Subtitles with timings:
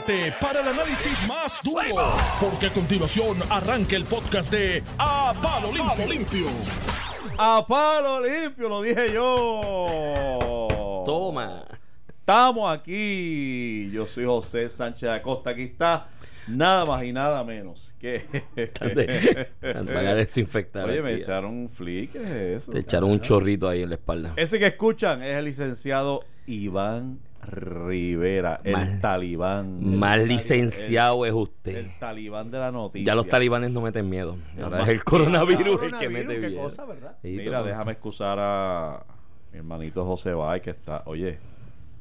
[0.00, 5.72] prepárate para el análisis más duro, porque a continuación arranca el podcast de A Palo
[5.72, 6.06] Limpio.
[6.06, 6.46] Limpio.
[7.38, 11.02] A palo limpio, lo dije yo.
[11.06, 11.64] Toma.
[12.08, 13.88] Estamos aquí.
[13.92, 15.50] Yo soy José Sánchez Acosta.
[15.50, 16.08] Aquí está
[16.48, 18.26] nada más y nada menos que.
[19.60, 20.88] Van a desinfectar.
[20.88, 22.12] Oye, me echaron un flick.
[22.12, 22.72] ¿Qué es eso?
[22.72, 24.32] Te echaron un chorrito ahí en la espalda.
[24.36, 29.98] Ese que escuchan es el licenciado Iván Rivera, el Mal- talibán.
[29.98, 31.76] Más licenciado es usted.
[31.76, 33.06] el talibán de la noticia.
[33.06, 34.36] Ya los talibanes no meten miedo.
[34.62, 36.62] Ahora es el coronavirus el que mete qué miedo.
[36.62, 37.16] cosa, ¿verdad?
[37.22, 39.04] Sí, Mira, déjame excusar a
[39.52, 41.38] mi hermanito José Bay, que está, oye,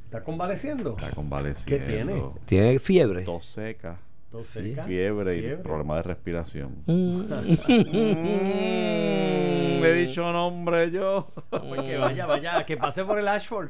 [0.06, 0.92] ¿Está convaleciendo?
[0.92, 1.86] está convaleciendo.
[1.86, 2.24] ¿Qué tiene?
[2.46, 3.24] Tiene fiebre.
[3.24, 3.98] Tos seca,
[4.32, 4.72] Tos Sí.
[4.72, 4.84] seca.
[4.84, 6.84] fiebre y problema de respiración.
[6.86, 7.22] Mm.
[9.78, 11.28] Mm, he dicho nombre yo.
[11.50, 13.70] Pues que vaya, vaya, que pase por el Ashford.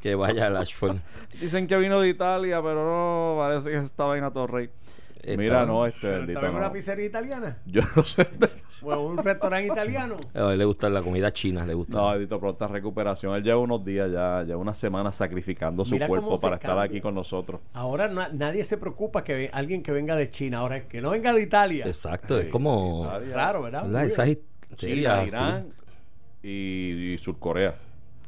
[0.00, 0.96] Que vaya al Ashford.
[1.40, 4.70] Dicen que vino de Italia, pero no, parece que estaba en Torrey.
[5.36, 7.58] Mira, no, este bendito ¿Estaba en una pizzería italiana?
[7.66, 8.26] Yo no sé.
[8.82, 10.16] ¿O un restaurante italiano?
[10.34, 11.96] A él le gusta la comida china, le gusta.
[11.96, 13.34] No, bendito, pronta recuperación.
[13.34, 16.84] Él lleva unos días ya, lleva una semana sacrificando su Mira cuerpo para estar cambia.
[16.84, 17.60] aquí con nosotros.
[17.72, 21.32] Ahora na- nadie se preocupa que alguien que venga de China, ahora que no venga
[21.32, 21.86] de Italia.
[21.86, 23.10] Exacto, es como.
[23.32, 24.04] Raro, ¿verdad?
[24.04, 25.24] Esas historias China.
[25.26, 25.68] Irán
[26.42, 27.74] y, y Surcorea.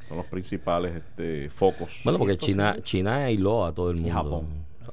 [0.08, 2.00] Son los principales este, focos.
[2.04, 2.76] Bueno, porque China.
[2.82, 4.12] China aisló a todo el mundo.
[4.14, 4.46] Japón.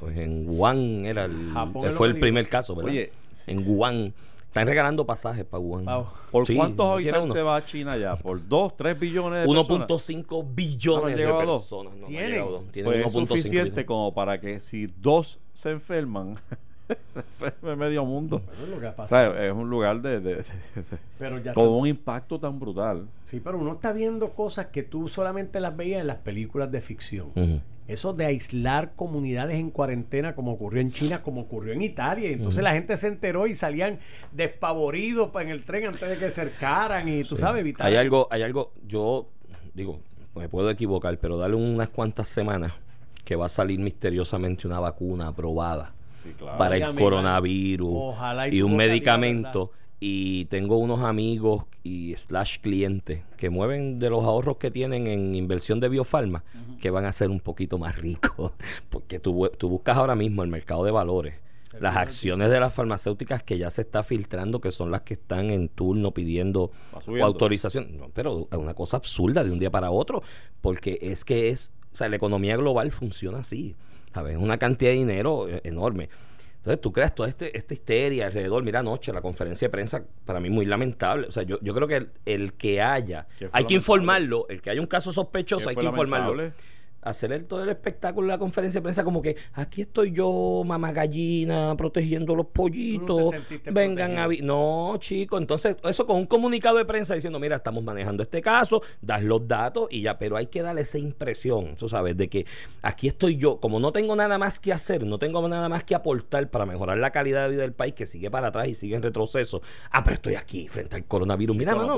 [0.04, 2.92] Pues en Wuhan era el, Japón es fue el primer caso, ¿verdad?
[2.92, 3.12] Oye,
[3.48, 4.14] en Wuhan.
[4.48, 5.86] Están regalando pasajes para Wuhan.
[5.86, 6.06] Wow.
[6.32, 8.16] ¿Por Sí, cuántos ¿no habitantes va a China ya?
[8.16, 9.88] ¿Por 2, 3 billones de personas?
[9.90, 11.94] 1.5 Ah, billones no de personas.
[11.96, 12.40] No, no ¿Tienen?
[12.46, 12.62] dos.
[12.72, 13.86] Tienen Pues es 1.5 suficiente billones.
[13.86, 16.36] como para que si dos se enferman,
[16.88, 18.44] se enferme medio mundo.
[18.54, 21.40] Eso es lo que ha O sea, es un lugar de, de- de- de- Pero
[21.40, 23.08] ya con está- un impacto tan brutal.
[23.26, 26.80] Sí, pero uno está viendo cosas que tú solamente las veías en las películas de
[26.80, 27.30] ficción.
[27.36, 27.60] Ujú.
[27.88, 32.30] Eso de aislar comunidades en cuarentena, como ocurrió en China, como ocurrió en Italia.
[32.30, 34.00] Y entonces la gente se enteró y salían
[34.32, 37.08] despavoridos pa- en el tren antes de que se acercaran.
[37.10, 37.86] Y tú sabes, evitar.
[37.88, 39.28] Hay algo, hay algo, yo
[39.74, 40.00] digo,
[40.36, 42.74] me puedo equivocar, pero dale unas cuantas semanas
[43.26, 45.94] que va a salir misteriosamente una vacuna aprobada
[46.24, 46.58] Sí, claro.
[46.58, 49.72] para Oiga, el coronavirus Ojalá y y un medicamento.
[50.06, 55.34] Y tengo unos amigos y slash clientes que mueven de los ahorros que tienen en
[55.34, 56.44] inversión de biofarma
[56.82, 58.52] que van a ser un poquito más ricos.
[58.90, 61.36] Porque tú, tú buscas ahora mismo el mercado de valores.
[61.80, 65.52] Las acciones de las farmacéuticas que ya se está filtrando, que son las que están
[65.52, 66.72] en turno pidiendo
[67.22, 67.98] autorización.
[67.98, 70.22] No, pero es una cosa absurda de un día para otro,
[70.60, 73.78] porque es que es, o sea, la economía global funciona así.
[74.14, 74.38] ¿sabes?
[74.38, 76.10] Una cantidad de dinero eh, enorme.
[76.64, 78.64] Entonces tú creas toda este, esta histeria alrededor.
[78.64, 81.28] Mira anoche la conferencia de prensa, para mí muy lamentable.
[81.28, 84.48] O sea, yo, yo creo que el, el que haya, ¿Qué fue hay que informarlo,
[84.48, 86.54] el que haya un caso sospechoso, ¿Qué hay que informarlo?
[87.06, 90.92] Hacer el, todo el espectáculo la conferencia de prensa como que aquí estoy yo, mamá
[90.92, 93.34] gallina, protegiendo los pollitos,
[93.72, 94.28] vengan a...
[94.28, 94.42] vi-".
[94.42, 98.82] No, chico, entonces eso con un comunicado de prensa diciendo, mira, estamos manejando este caso,
[99.02, 102.46] das los datos y ya, pero hay que darle esa impresión, tú sabes, de que
[102.82, 105.96] aquí estoy yo, como no tengo nada más que hacer, no tengo nada más que
[105.96, 108.96] aportar para mejorar la calidad de vida del país que sigue para atrás y sigue
[108.96, 109.62] en retroceso.
[109.92, 111.56] Ah, pero estoy aquí frente al coronavirus.
[111.58, 111.96] Mira, mano,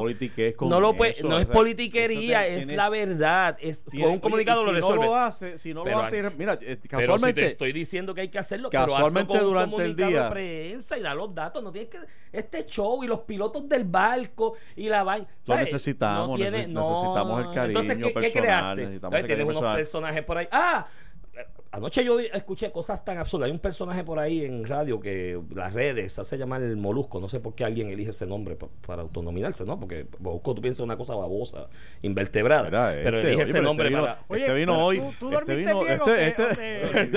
[0.70, 4.72] no lo puede- no es politiquería, te- es la verdad, es con un comunicado lo
[4.96, 7.72] no lo hace, si no Pero lo hace, mira, eh, Pero si casualmente, te estoy
[7.74, 10.30] diciendo que hay que hacerlo, pero hazlo Casualmente con un durante el comunicado día- de
[10.32, 11.64] prensa y da los datos.
[11.64, 11.98] No tienes que
[12.32, 15.28] este show y los pilotos del barco y la vaina.
[15.46, 18.84] Lo necesitamos, neces- necesitamos el cariño Entonces, ¿qué, creaste?
[18.84, 20.48] Entonces, el tienes unos personajes por ahí.
[20.52, 20.88] ¡Ah!
[21.38, 23.48] Eh, Anoche yo escuché cosas tan absurdas.
[23.48, 27.20] Hay un personaje por ahí en radio que las redes se hace llamar el Molusco.
[27.20, 29.78] No sé por qué alguien elige ese nombre pa- para autonominarse, ¿no?
[29.78, 31.68] Porque Molusco tú piensas una cosa babosa,
[32.02, 32.64] invertebrada.
[32.66, 34.26] Mira, pero este, elige oye, ese pero nombre este vino- para.
[34.30, 35.00] Oye, este vino hoy.
[35.00, 36.48] ¿Tú, tú este dormiste vino- bien este- o, te, este- o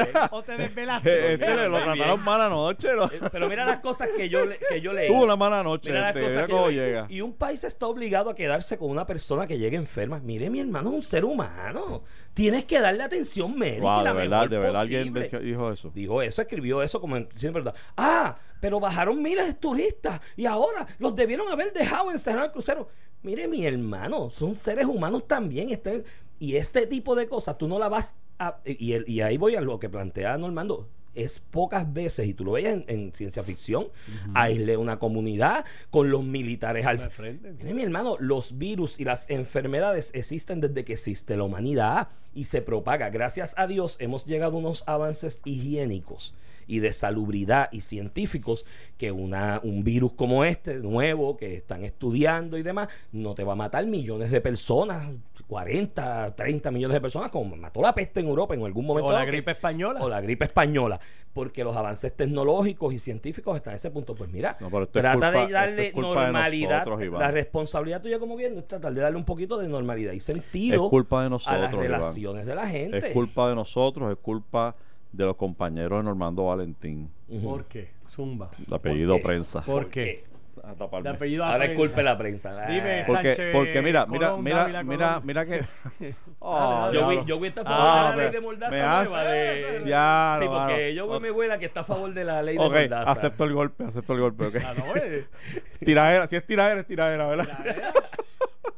[0.05, 1.33] te- o te desvelaste?
[1.34, 2.89] Este le lo trataron mala noche.
[2.97, 3.05] ¿no?
[3.05, 5.07] Eh, Pero mira las cosas que yo, le- que yo leí.
[5.07, 5.91] Tuvo una mala noche.
[5.91, 7.07] Mira las este, cosas mira que yo llega.
[7.09, 10.19] Y un país está obligado a quedarse con una persona que llegue enferma.
[10.19, 12.01] Mire, mi hermano es un ser humano.
[12.38, 13.82] Tienes que darle atención médica.
[13.82, 15.41] Wow, y la de verdad, mejor de verdad alguien posible.
[15.44, 15.91] dijo eso.
[15.93, 17.78] Dijo eso, escribió eso como en- siempre verdad.
[17.97, 22.89] Ah, pero bajaron miles de turistas y ahora los debieron haber dejado encerrar el crucero.
[23.24, 25.71] Mire, mi hermano, son seres humanos también.
[25.71, 26.04] Este,
[26.39, 28.59] y este tipo de cosas tú no la vas a.
[28.65, 30.89] Y, el- y ahí voy a lo que plantea Normando.
[31.15, 33.89] Es pocas veces, y tú lo veías en, en ciencia ficción,
[34.34, 37.54] aislé una comunidad con los militares Al frente.
[37.59, 42.09] Mire, mi hermano, los virus y las enfermedades existen desde que existe la humanidad
[42.39, 43.11] y se propaga.
[43.11, 46.35] Gracias a Dios hemos llegado a unos avances higiénicos
[46.69, 48.65] y de salubridad y científicos
[48.97, 53.55] que una, un virus como este, nuevo, que están estudiando y demás, no te va
[53.55, 55.09] a matar millones de personas,
[55.49, 59.09] 40, 30 millones de personas, como mató la peste en Europa en algún momento.
[59.09, 60.01] O la que- gripe española.
[60.03, 61.01] O la gripe española,
[61.39, 64.17] porque los avances tecnológicos y científicos están a ese punto.
[64.17, 66.85] Pues mira, No, trata culpa- de darle de normalidad.
[66.85, 70.19] nosotros, la responsabilidad tuya como gobierno es tratar de darle un poquito de normalidad y
[70.19, 71.85] sentido Es culpa de a las Iván.
[71.85, 72.99] relaciones de la gente.
[72.99, 74.75] Es culpa de nosotros, es culpa
[75.13, 77.09] de los compañeros de Normando Valentín.
[77.45, 77.91] ¿Por qué?
[78.09, 78.51] Zumba.
[78.67, 79.23] De apellido qué?
[79.23, 79.61] Prensa.
[79.63, 80.25] ¿Por ¿Por qué?
[80.65, 81.09] A De taparme.
[81.10, 81.77] apellido Ahora es Prensa.
[81.77, 82.66] culpa de la prensa.
[82.66, 83.05] Dime, Ah.
[83.07, 85.27] Porque, Sánchez, porque mira, mira, Colón, mira, Dávila, mira, Colón.
[85.27, 85.65] mira que.
[86.41, 86.99] Ah, dale.
[86.99, 87.28] Yo voy, diablo.
[87.28, 89.01] yo voy a estar a favor Ah, de la ley me- de Mordaza me nueva.
[89.01, 90.89] hace- De, Ya, sí, no, porque mano.
[90.95, 93.10] yo voy mi abuela que está a favor de la ley de Ok, Mordaza.
[93.10, 94.57] acepto el golpe, acepto el golpe, ok.
[94.65, 95.27] Ah, no, eh.
[95.84, 97.49] Tiradera, si es tiradera, es tiradera, ¿verdad?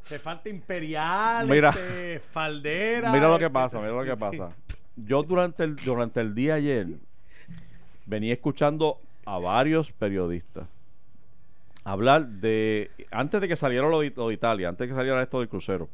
[0.09, 1.69] Te falta imperial, Mira.
[1.69, 3.11] este, faldera.
[3.11, 4.49] Mira lo que este, pasa, mira lo que pasa.
[4.97, 6.87] Yo durante el, durante el día ayer
[8.05, 10.65] venía escuchando a varios periodistas
[11.83, 15.49] hablar de, antes de que saliera lo de, Italia, antes de que saliera esto del
[15.49, 15.89] crucero,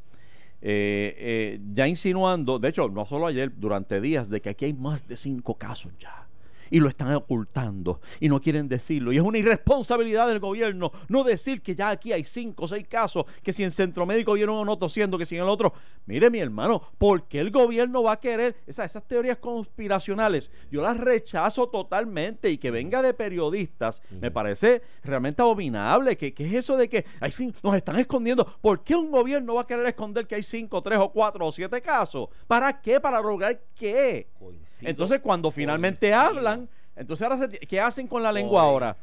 [0.61, 4.73] eh, eh, ya insinuando, de hecho, no solo ayer, durante días, de que aquí hay
[4.73, 6.26] más de cinco casos ya.
[6.69, 9.11] Y lo están ocultando y no quieren decirlo.
[9.11, 12.87] Y es una irresponsabilidad del gobierno no decir que ya aquí hay cinco o seis
[12.87, 15.73] casos, que si en centro médico vieron uno tosiendo, que si en el otro.
[16.05, 20.51] Mire, mi hermano, ¿por qué el gobierno va a querer esas, esas teorías conspiracionales?
[20.71, 26.17] Yo las rechazo totalmente y que venga de periodistas me parece realmente abominable.
[26.17, 28.45] ¿Qué, qué es eso de que ay, fin, nos están escondiendo?
[28.61, 31.51] ¿Por qué un gobierno va a querer esconder que hay cinco, tres o cuatro o
[31.51, 32.29] siete casos?
[32.47, 32.99] ¿Para qué?
[32.99, 34.29] ¿Para lograr qué?
[34.39, 36.56] Coincido- Entonces, cuando finalmente hablan,
[36.97, 38.95] entonces ahora, se- ¿qué hacen con la lengua ahora?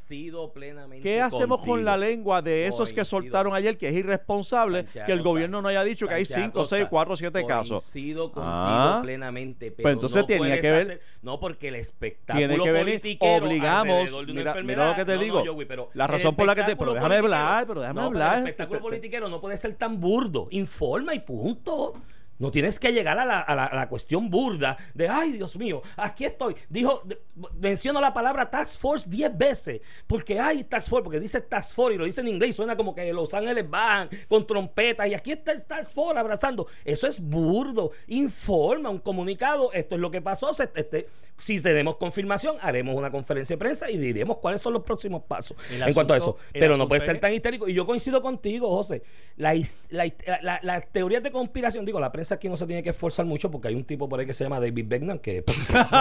[0.52, 1.84] Plenamente ¿Qué hacemos con contigo.
[1.86, 3.04] la lengua de esos que Coincido.
[3.04, 6.44] soltaron ayer, que es irresponsable Sánchez que el gobierno no haya dicho que hay Sánchez
[6.52, 7.82] 5, 6, Acosta, 4, 7 casos?
[7.82, 9.00] Coincido contigo Ah.
[9.02, 12.72] plenamente, pero Pues entonces no tenía que ver- hacer- no porque el espectáculo Tiene que
[12.72, 16.06] venir, obligamos, de una mira, mira lo que te No, no, digo, Joey, pero la
[16.06, 18.38] razón por la que te, pero déjame hablar, pero déjame no, pero hablar.
[18.38, 21.94] el espectáculo politiquero no puede ser tan burdo, informa y punto.
[22.38, 25.56] No tienes que llegar a la, a la- a la cuestión burda de, ay Dios
[25.56, 26.54] mío, aquí estoy.
[26.68, 27.02] Dijo,
[27.60, 31.94] menciono la palabra Task Force 10 veces, porque hay Task Force, porque dice Task Force
[31.94, 35.14] y lo dice en inglés, y suena como que Los Ángeles van con trompetas y
[35.14, 36.66] aquí está el Task Force abrazando.
[36.84, 37.92] Eso es burdo.
[38.08, 40.50] Informa un comunicado, esto es lo que pasó.
[40.74, 45.24] este, si tenemos confirmación, haremos una conferencia de prensa y diremos cuáles son los próximos
[45.24, 46.36] pasos en cuanto a eso.
[46.52, 47.68] Pero no puede ser tan histérico.
[47.68, 49.02] Y yo coincido contigo, José.
[49.36, 49.52] La
[49.90, 53.26] la la- Las teorías de conspiración, digo, la prensa aquí no se tiene que esforzar
[53.26, 55.42] mucho porque hay un tipo por ahí que se llama David Beckman que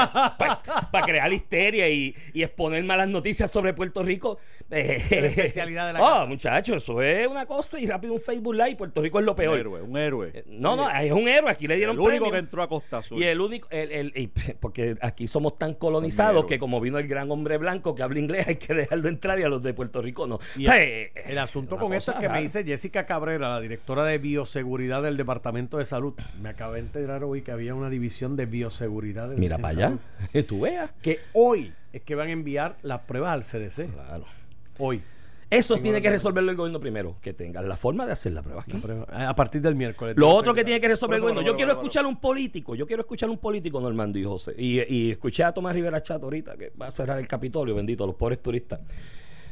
[0.91, 4.37] para crear histeria y, y exponer malas noticias sobre Puerto Rico.
[4.71, 8.53] eh, la especialidad de la Oh, muchachos, eso es una cosa y rápido un Facebook
[8.55, 8.75] Live.
[8.75, 9.59] Puerto Rico es lo Un peor.
[9.59, 10.31] héroe, un héroe.
[10.33, 11.49] Eh, No, no, es un héroe.
[11.51, 12.31] Aquí le el dieron único premio.
[12.31, 13.17] que entró a Costa Azul.
[13.19, 17.29] Y el único, el, el- porque aquí somos tan colonizados que como vino el gran
[17.31, 20.27] hombre blanco que habla inglés, hay que dejarlo entrar y a los de Puerto Rico
[20.27, 20.39] no.
[20.55, 23.49] Y O sea, el, eh, el asunto con esto es que me dice Jessica Cabrera,
[23.49, 26.12] la directora de bioseguridad del Departamento de Salud.
[26.42, 29.31] Me acabé de enterar hoy que había una división de bioseguridad.
[29.33, 29.74] en- Mira en para
[30.33, 30.92] allá, tú veas.
[31.01, 33.92] Que hoy es que van a enviar las pruebas al CDC.
[33.92, 34.25] Claro.
[34.80, 35.01] Hoy.
[35.50, 38.62] Eso tiene que resolverlo el gobierno primero, que tengan la forma de hacer la prueba
[38.62, 38.74] aquí.
[38.74, 40.15] La prueba- a partir del miércoles.
[40.18, 41.44] Lo otro que tiene que resolver el gobierno.
[41.44, 42.74] Yo quiero escuchar a un político.
[42.74, 44.56] Yo quiero escuchar a un político, Normando y José.
[44.57, 48.07] Y, y escuché a Tomás Rivera Chato ahorita, que va a cerrar el Capitolio, bendito,
[48.07, 48.80] los pobres turistas.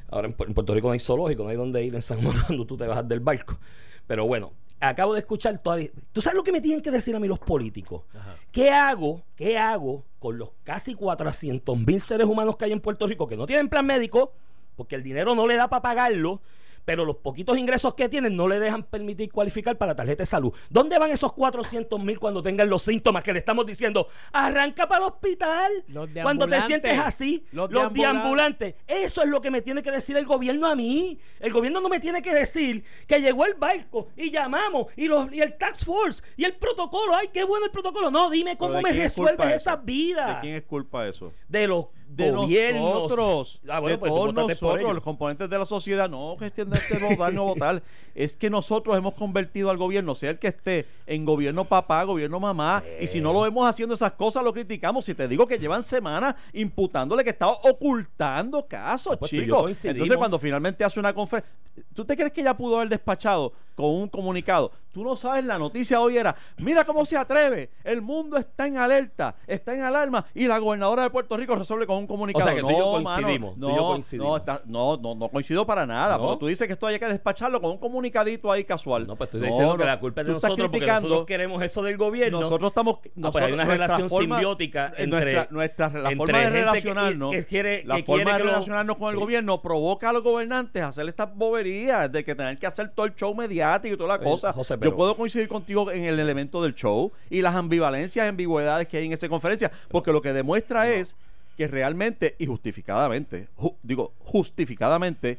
[0.10, 2.66] Ahora en Puerto Rico no hay zoológico, no hay donde ir en San Juan cuando
[2.66, 3.60] tú te bajas del barco.
[4.08, 5.78] Pero bueno, acabo de escuchar toda.
[6.12, 8.04] ¿Tú sabes lo que me tienen que decir a mí los políticos?
[8.52, 9.24] ¿Qué hago?
[9.36, 13.38] ¿Qué hago con los casi 400 mil seres humanos que hay en Puerto Rico que
[13.38, 14.34] no tienen plan médico?
[14.76, 16.42] Porque el dinero no le da para pagarlo.
[16.86, 20.26] Pero los poquitos ingresos que tienen no le dejan permitir cualificar para la tarjeta de
[20.28, 20.54] salud.
[20.70, 24.08] ¿Dónde van esos 400 mil cuando tengan los síntomas que le estamos diciendo?
[24.34, 25.72] Arranca para el hospital.
[25.88, 28.22] Los de cuando te sientes así, Los los, de de ambulantes.
[28.24, 28.76] ambulantes.
[28.88, 31.20] Eso es lo que me tiene que decir el gobierno a mí.
[31.40, 35.32] El gobierno no me tiene que decir que llegó el barco y llamamos y, los,
[35.34, 37.16] y el Tax Force y el protocolo.
[37.16, 38.12] Ay, qué bueno el protocolo.
[38.12, 40.36] No, dime cómo ¿de me resuelves esas vidas.
[40.36, 41.32] ¿De quién es culpa eso?
[41.48, 41.86] De los
[42.16, 42.82] de gobiernos.
[42.82, 46.78] nosotros, Ah, bueno, de pues todos nosotros, los componentes de la sociedad, no cuestión de
[46.78, 47.82] este votar, no votar,
[48.14, 52.40] es que nosotros hemos convertido al gobierno, sea el que esté, en gobierno papá, gobierno
[52.40, 55.06] mamá, y si no lo vemos haciendo esas cosas, lo criticamos.
[55.06, 59.86] Si te digo que llevan semanas imputándole que estaba ocultando casos, Ah, pues chicos.
[59.86, 61.52] Entonces, cuando finalmente hace una conferencia,
[61.94, 64.72] ¿tú te crees que ya pudo haber despachado con un comunicado.
[64.94, 68.78] Tú no sabes, la noticia hoy era, mira cómo se atreve, el mundo está en
[68.78, 72.44] alerta, está en alarma y la gobernadora de Puerto Rico resuelve con un comunicado.
[72.44, 74.28] O sea, que tú y yo mano, coincidimos, tú y yo no, coincidimos.
[74.28, 76.18] No, está- no, no, no coincido para nada.
[76.18, 76.38] ¿No?
[76.38, 79.08] tú dices que esto hay que despacharlo con un comunicadito ahí casual.
[79.08, 81.64] No, pues estoy No, diciendo que no, la culpa es de nosotros porque nosotros queremos
[81.64, 82.42] eso del gobierno.
[82.42, 86.38] nosotros estamos Ah, pues hay una relación forma- simbiótica entre- nuestra, nuestra- la entre forma
[86.38, 89.22] de que- relacionarnos que quiere- la que forma quiere de lo- relacionarnos con el Sí.
[89.22, 93.06] gobierno provoca a los gobernantes a hacer estas boberías de que tener que hacer todo
[93.06, 96.04] el show mediático y toda la Oye, cosa José, pero- yo puedo coincidir contigo en
[96.06, 100.22] el elemento del show y las ambivalencias ambigüedades que hay en esa conferencia porque lo
[100.22, 101.16] que demuestra es
[101.58, 105.38] que realmente y justificadamente ju- digo justificadamente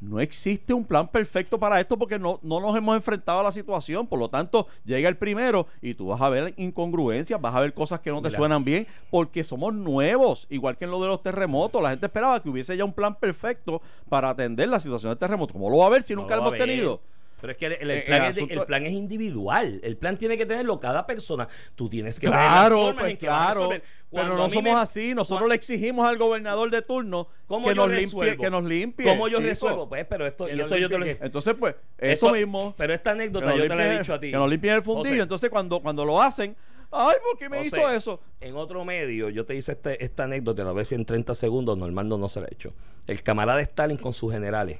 [0.00, 3.50] no existe un plan perfecto para esto porque no, no nos hemos enfrentado a la
[3.50, 4.06] situación.
[4.06, 7.74] Por lo tanto, llega el primero y tú vas a ver incongruencias, vas a ver
[7.74, 10.46] cosas que no te suenan bien porque somos nuevos.
[10.50, 11.82] Igual que en lo de los terremotos.
[11.82, 15.52] La gente esperaba que hubiese ya un plan perfecto para atender la situación del terremoto.
[15.52, 17.00] ¿Cómo lo va a ver si No nunca lo hemos tenido?
[17.40, 19.80] Pero es que el, el Eh, plan es de- asunto- el plan es individual.
[19.82, 21.48] El plan tiene que tenerlo cada persona.
[21.74, 23.68] Tú tienes que Claro, pues en que claro.
[23.68, 25.14] Pero Cuando no somos me- así.
[25.14, 29.06] Nosotros le exigimos al gobernador de turno ¿Cómo que nos, limpie, que nos limpie.
[29.06, 29.48] ¿Cómo yo chico.
[29.48, 29.88] resuelvo?
[29.88, 32.74] Pues, pero esto, y yo te lo Entonces, pues, eso esto- mismo.
[32.76, 34.30] Pero esta anécdota yo te la he dicho a ti.
[34.30, 35.22] Que nos limpien el fundillo.
[35.22, 36.56] Entonces, cuando, cuando lo hacen,
[36.90, 38.20] ay, ¿por qué me hizo eso?
[38.40, 41.76] En otro medio, yo te hice este- esta anécdota, a ver si en 30 segundos
[41.76, 42.72] Normando no se la ha hecho.
[43.06, 44.78] El camarada Stalin con sus generales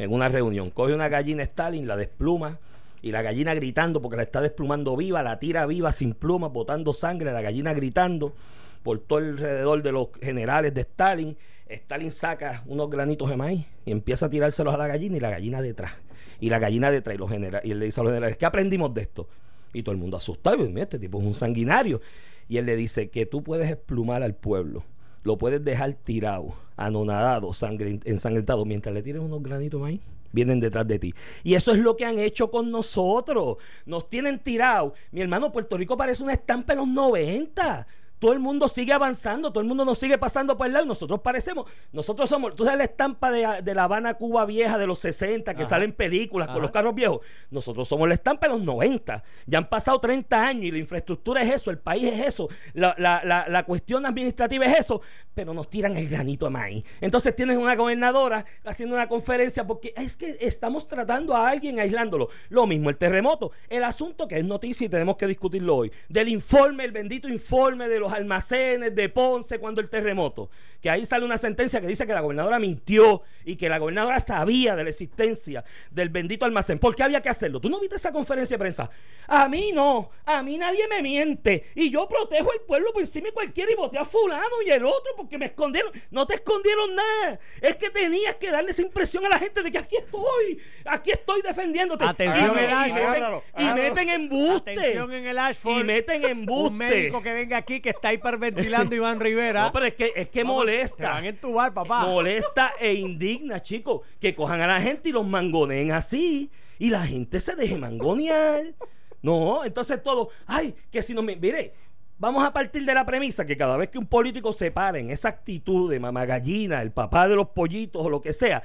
[0.00, 2.58] en una reunión coge una gallina Stalin, la despluma
[3.02, 6.92] y la gallina gritando porque la está desplumando viva, la tira viva sin plumas, botando
[6.94, 8.34] sangre, la gallina gritando
[8.82, 11.36] por todo alrededor de los generales de Stalin.
[11.68, 15.30] Stalin saca unos granitos de maíz y empieza a tirárselos a la gallina y la
[15.30, 15.92] gallina detrás.
[16.40, 18.46] Y la gallina detrás y, los genera- y él le dice a los generales, ¿qué
[18.46, 19.28] aprendimos de esto?
[19.74, 22.00] Y todo el mundo asustado, y dice, "Mira, este tipo es un sanguinario.
[22.48, 24.82] Y él le dice que tú puedes esplumar al pueblo,
[25.22, 30.00] lo puedes dejar tirado, anonadado, sangre, ensangrentado, mientras le tires unos granitos maíz.
[30.32, 31.14] Vienen detrás de ti.
[31.42, 33.56] Y eso es lo que han hecho con nosotros.
[33.84, 34.94] Nos tienen tirado.
[35.10, 37.86] Mi hermano, Puerto Rico parece una estampa de los 90.
[38.20, 40.88] Todo el mundo sigue avanzando, todo el mundo nos sigue pasando por el lado y
[40.88, 44.86] nosotros parecemos, nosotros somos, tú sabes la estampa de, de La Habana, Cuba vieja de
[44.86, 45.70] los 60 que Ajá.
[45.70, 46.52] salen películas Ajá.
[46.54, 47.20] con los carros viejos.
[47.50, 49.24] Nosotros somos la estampa de los 90.
[49.46, 52.94] Ya han pasado 30 años y la infraestructura es eso, el país es eso, la,
[52.98, 55.00] la- la- la cuestión administrativa es eso,
[55.34, 56.84] pero nos tiran el granito de maíz.
[57.00, 62.28] Entonces tienes una gobernadora haciendo una conferencia porque es que estamos tratando a alguien aislándolo.
[62.50, 63.50] Lo mismo el terremoto.
[63.70, 65.92] El asunto que es noticia y tenemos que discutirlo hoy.
[66.10, 70.50] Del informe, el bendito informe de los almacenes de Ponce cuando el terremoto.
[70.80, 74.20] Que ahí sale una sentencia que dice que la gobernadora mintió y que la gobernadora
[74.20, 76.78] sabía de la existencia del bendito almacén.
[76.78, 77.60] ¿Por qué había que hacerlo?
[77.60, 78.90] ¿Tú no viste esa conferencia de prensa?
[79.26, 81.66] A mí no, a mí nadie me miente.
[81.74, 84.84] Y yo protejo el pueblo por encima de cualquiera y voté a fulano y el
[84.84, 85.92] otro porque me escondieron.
[86.10, 87.38] No te escondieron nada.
[87.60, 91.10] Es que tenías que darle esa impresión a la gente de que aquí estoy, aquí
[91.10, 92.04] estoy defendiéndote.
[92.04, 94.72] Atención, y, y meten, Agárralo, y meten embuste.
[94.72, 95.80] Atención en el Ashford.
[95.80, 96.70] Y meten embuste.
[96.70, 99.64] Un médico que venga aquí que está hiperventilando Iván Rivera.
[99.64, 101.12] No, pero es que, es que molesta.
[101.12, 102.06] van a entubar, papá.
[102.06, 104.00] Molesta e indigna, chicos.
[104.20, 106.50] Que cojan a la gente y los mangoneen así.
[106.78, 108.74] Y la gente se deje mangonear.
[109.22, 110.30] No, entonces todo.
[110.46, 111.36] Ay, que si no me.
[111.36, 111.74] Mire,
[112.18, 115.10] vamos a partir de la premisa que cada vez que un político se para en
[115.10, 118.62] esa actitud de mamagallina, el papá de los pollitos o lo que sea,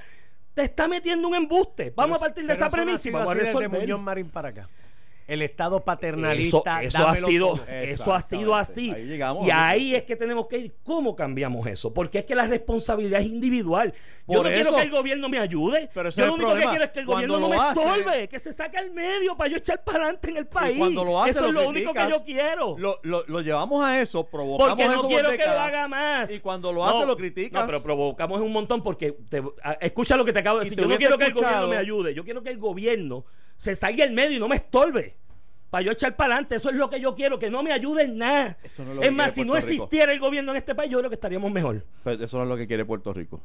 [0.53, 1.91] te está metiendo un embuste.
[1.95, 3.81] Vamos a partir de esa premisa y vamos a así desde resolver.
[3.81, 4.69] Muñoz Marín para acá.
[5.27, 6.83] El Estado Eso, paternalista.
[6.83, 8.91] eso ha dámelo sido, eso ha sido así.
[8.91, 9.47] Ahí llegamos.
[9.47, 10.75] y ahí es que tenemos que ir.
[10.83, 11.91] ¿Cómo cambiamos eso?
[11.93, 13.91] Porque es que la responsabilidad es individual.
[14.27, 14.75] Yo Por no quiero eso.
[14.77, 15.89] que el gobierno me ayude.
[15.93, 16.71] Pero yo lo único que problema.
[16.71, 18.91] quiero es que el Cuando gobierno no lo me hace- estorbe, que se saque al
[18.91, 20.77] medio para yo echar para adelante en el país.
[20.93, 22.75] Lo hace, eso es lo lo único que yo quiero.
[22.77, 25.87] Lo, lo- lo llevamos a eso, provocamos porque eso no por quiero que lo haga
[25.87, 26.29] más.
[26.31, 27.61] Y cuando lo hace, lo criticas.
[27.61, 30.79] No, pero provocamos un montón porque te- a- escucha lo que te acabo de decir.
[30.79, 32.13] Yo no quiero que el escuchado- gobierno me ayude.
[32.13, 33.25] Yo quiero que el gobierno
[33.57, 35.15] se salga al medio y no me estorbe.
[35.69, 36.55] Para yo echar para adelante.
[36.55, 38.57] Eso es lo que yo quiero, que no me ayude en nada.
[38.63, 39.67] Eso no es lo es que más, si no Rico.
[39.67, 41.83] existiera el gobierno en este país, yo creo que estaríamos mejor.
[42.03, 43.41] Pero eso no es lo que quiere Puerto Rico.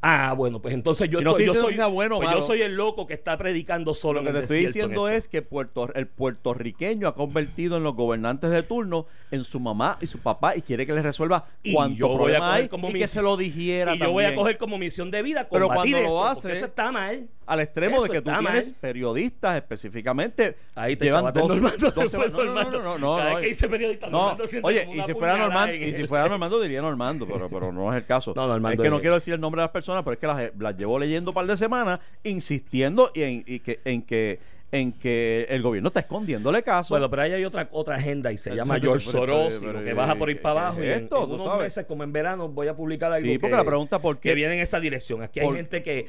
[0.00, 3.06] Ah, bueno, pues entonces yo, no estoy- yo soy, bueno pues yo soy el loco
[3.06, 5.16] que está predicando solo Lo que en te estoy diciendo esto.
[5.18, 9.98] es que Puerto, el puertorriqueño ha convertido en los gobernantes de turno en su mamá
[10.00, 13.20] y su papá y quiere que les resuelva cuánto problema hay como y que se
[13.22, 16.52] lo dijera y yo voy a coger como misión de vida Pero cuando lo hace-
[16.52, 17.28] eso está mal.
[17.46, 18.74] al extremo Eso de que tú tienes mal.
[18.80, 23.30] periodistas específicamente Ahí te llevan dos, Normando, dos semanas- no, no, no, no, no, Cada
[23.30, 26.60] no, vez que dice periodista, no, oye, y si fuera Normando, y si fuera Normando
[26.60, 28.32] diría Normando, pero, pero no es el caso.
[28.36, 30.26] No, Normando es que no quiero decir el nombre de las personas, pero es que
[30.26, 34.38] las, las llevo leyendo un par de semanas insistiendo en, y que, en que
[34.70, 36.92] en que el gobierno está escondiéndole caso.
[36.92, 40.14] Bueno, pero ahí hay otra otra agenda y se llama George Soros, pero- que baja
[40.14, 40.80] por ir ¿qué- para abajo.
[40.80, 41.24] es y en, esto?
[41.26, 41.62] unos sabes.
[41.64, 44.28] meses, como en verano, voy a publicar algo Sí, porque que, la pregunta por qué-
[44.28, 45.22] que viene en esa dirección.
[45.22, 46.06] Aquí hay por- gente que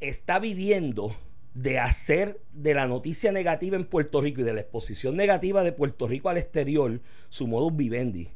[0.00, 1.14] está viviendo
[1.54, 5.70] de hacer de la noticia negativa en Puerto Rico y de la exposición negativa de
[5.72, 8.28] Puerto Rico al exterior su modus vivendi.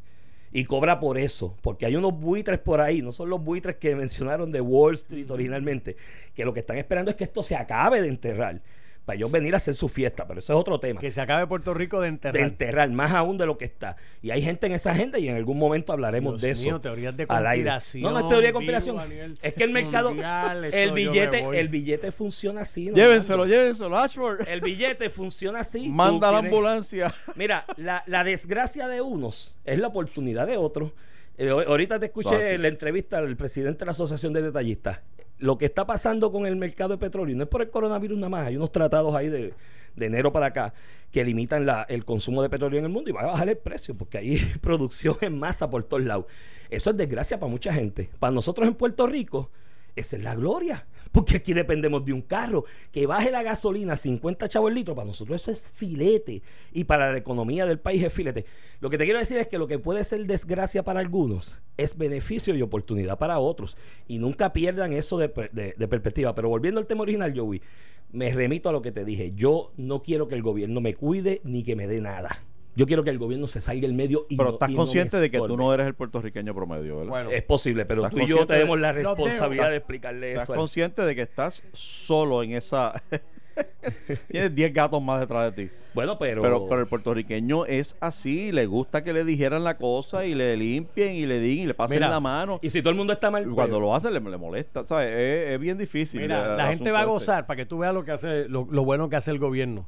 [0.56, 3.96] Y cobra por eso, porque hay unos buitres por ahí, no son los buitres que
[3.96, 5.96] mencionaron de Wall Street originalmente,
[6.32, 8.62] que lo que están esperando es que esto se acabe de enterrar
[9.04, 10.98] para ellos venir a hacer su fiesta, pero eso es otro tema.
[11.00, 12.34] Que se acabe Puerto Rico de enterrar.
[12.34, 13.96] De enterrar, más aún de lo que está.
[14.22, 16.80] Y hay gente en esa agenda y en algún momento hablaremos Dios de mío, eso.
[16.80, 17.64] teorías de al aire.
[17.70, 19.36] conspiración, No, no es teoría de conspiración.
[19.42, 22.86] Es que el mercado, mundial, el billete, el billete funciona así.
[22.86, 22.96] ¿no?
[22.96, 24.48] Llévenselo, llévenselo, Ashford.
[24.48, 25.88] El billete funciona así.
[25.90, 27.14] Manda la ambulancia.
[27.34, 30.92] Mira, la, la desgracia de unos es la oportunidad de otros.
[31.36, 35.00] Eh, ahor- ahorita te escuché la entrevista al presidente de la Asociación de Detallistas.
[35.38, 38.28] Lo que está pasando con el mercado de petróleo no es por el coronavirus nada
[38.28, 38.46] más.
[38.46, 39.52] Hay unos tratados ahí de,
[39.96, 40.74] enero para acá
[41.10, 43.94] que limitan el consumo de petróleo en el mundo y va a bajar el precio
[43.96, 46.26] porque hay producción en masa por todos lados.
[46.70, 48.10] Eso es desgracia para mucha gente.
[48.18, 49.50] Para nosotros en Puerto Rico,
[49.96, 50.86] esa es la gloria.
[51.14, 52.64] Porque aquí dependemos de un carro.
[52.90, 56.42] Que baje la gasolina 50 chavos el litro, para nosotros eso es filete.
[56.72, 58.44] Y para la economía del país es filete.
[58.80, 61.96] Lo que te quiero decir es que lo que puede ser desgracia para algunos es
[61.96, 63.76] beneficio y oportunidad para otros.
[64.08, 66.34] Y nunca pierdan eso de, de perspectiva.
[66.34, 67.62] Pero volviendo al tema original, Joey,
[68.10, 69.30] me remito a lo que te dije.
[69.36, 72.42] Yo no quiero que el gobierno me cuide ni que me dé nada.
[72.76, 74.76] Yo quiero que el gobierno se salga del medio y Pero no- estás y no
[74.78, 77.10] me consciente de que tú no eres el puertorriqueño promedio, ¿verdad?
[77.10, 80.52] Bueno, Es posible, pero ¿Estás tú y yo tenemos la responsabilidad de explicarle Estás eso.
[80.54, 83.00] al- consciente de que estás solo en esa.
[84.28, 85.72] Tienes 10 gatos más detrás de ti.
[85.94, 90.26] Bueno, pero, Pero, pero el puertorriqueño es así, le gusta que le dijeran la cosa
[90.26, 92.58] y le limpien y le digan y le pasen Mira, la mano.
[92.62, 94.84] y si todo el mundo está mal, Y cuando pues, lo hace le, le molesta,
[94.84, 95.06] ¿sabes?
[95.14, 96.20] Es, es bien difícil.
[96.22, 97.30] Mira, el la gente va a asunto este.
[97.30, 99.86] gozar para que tú veas lo que hace, lo, lo bueno que hace el gobierno.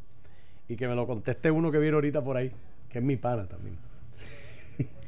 [0.68, 2.52] Y que me lo conteste uno que viene ahorita por ahí,
[2.96, 3.76] que es mi pana también.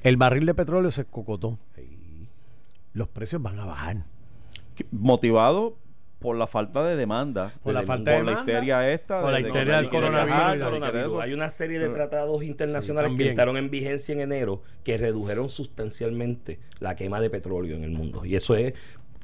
[0.02, 1.58] El barril de petróleo se cocotó.
[2.92, 4.04] Los precios van a bajar.
[4.90, 5.78] Motivado
[6.18, 7.54] por la falta de demanda.
[7.62, 9.22] Por la falta de por la demanda, histeria esta.
[9.22, 11.20] por la histeria de- del de- coronavirus.
[11.22, 16.58] Hay una serie de tratados internacionales que entraron en vigencia en enero que redujeron sustancialmente
[16.80, 18.24] la quema de petróleo en el mundo.
[18.24, 18.74] Y eso es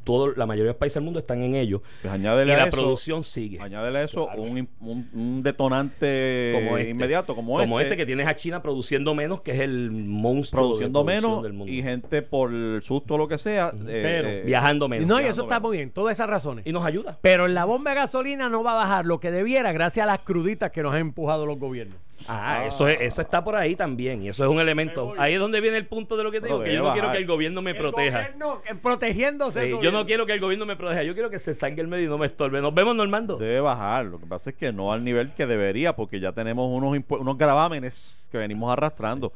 [0.05, 1.83] todo, la mayoría de los países del mundo están en ello.
[2.03, 3.61] Pues y la eso- producción sigue.
[3.61, 4.43] Añádele a eso Claro.
[4.43, 8.63] un, un- un detonante como este, inmediato como, como este, este que tienes a China
[8.63, 11.73] produciendo menos, que es el monstruo produciendo de menos del mundo.
[11.73, 13.73] y gente por el susto o lo que sea.
[13.75, 15.09] eh, Pero- eh, viajando menos.
[15.09, 16.67] no, y eso está muy bien, todas esas razones.
[16.67, 17.19] Y nos ayuda.
[17.23, 20.07] Pero en la bomba de gasolina no va a bajar lo que debiera gracias a
[20.07, 21.97] las cruditas que nos han empujado los gobiernos.
[22.29, 24.23] Ah, Eso, es- eso está por ahí también.
[24.23, 25.15] Y eso es un elemento.
[25.19, 26.63] Ahí es donde viene el punto de lo que te digo.
[26.63, 28.27] Que yo no quiero que el gobierno me proteja.
[28.27, 29.59] El gobierno, eh, protegiéndose.
[29.61, 29.94] el Sí, yo gobierno.
[29.95, 31.03] No quiero que el gobierno me proteja.
[31.03, 32.61] Yo quiero que se salga el medio y no me estorbe.
[32.61, 33.39] Nos vemos, Normando.
[33.39, 34.07] Debe bajar.
[34.07, 37.39] Lo que pasa es que no al nivel que debería, porque ya tenemos unos, unos
[37.39, 39.33] gravámenes que venimos arrastrando.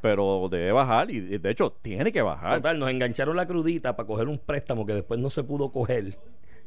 [0.00, 2.56] Pero debe bajar y de hecho tiene que bajar.
[2.56, 6.16] Total, nos engancharon la crudita para coger un préstamo que después no se pudo coger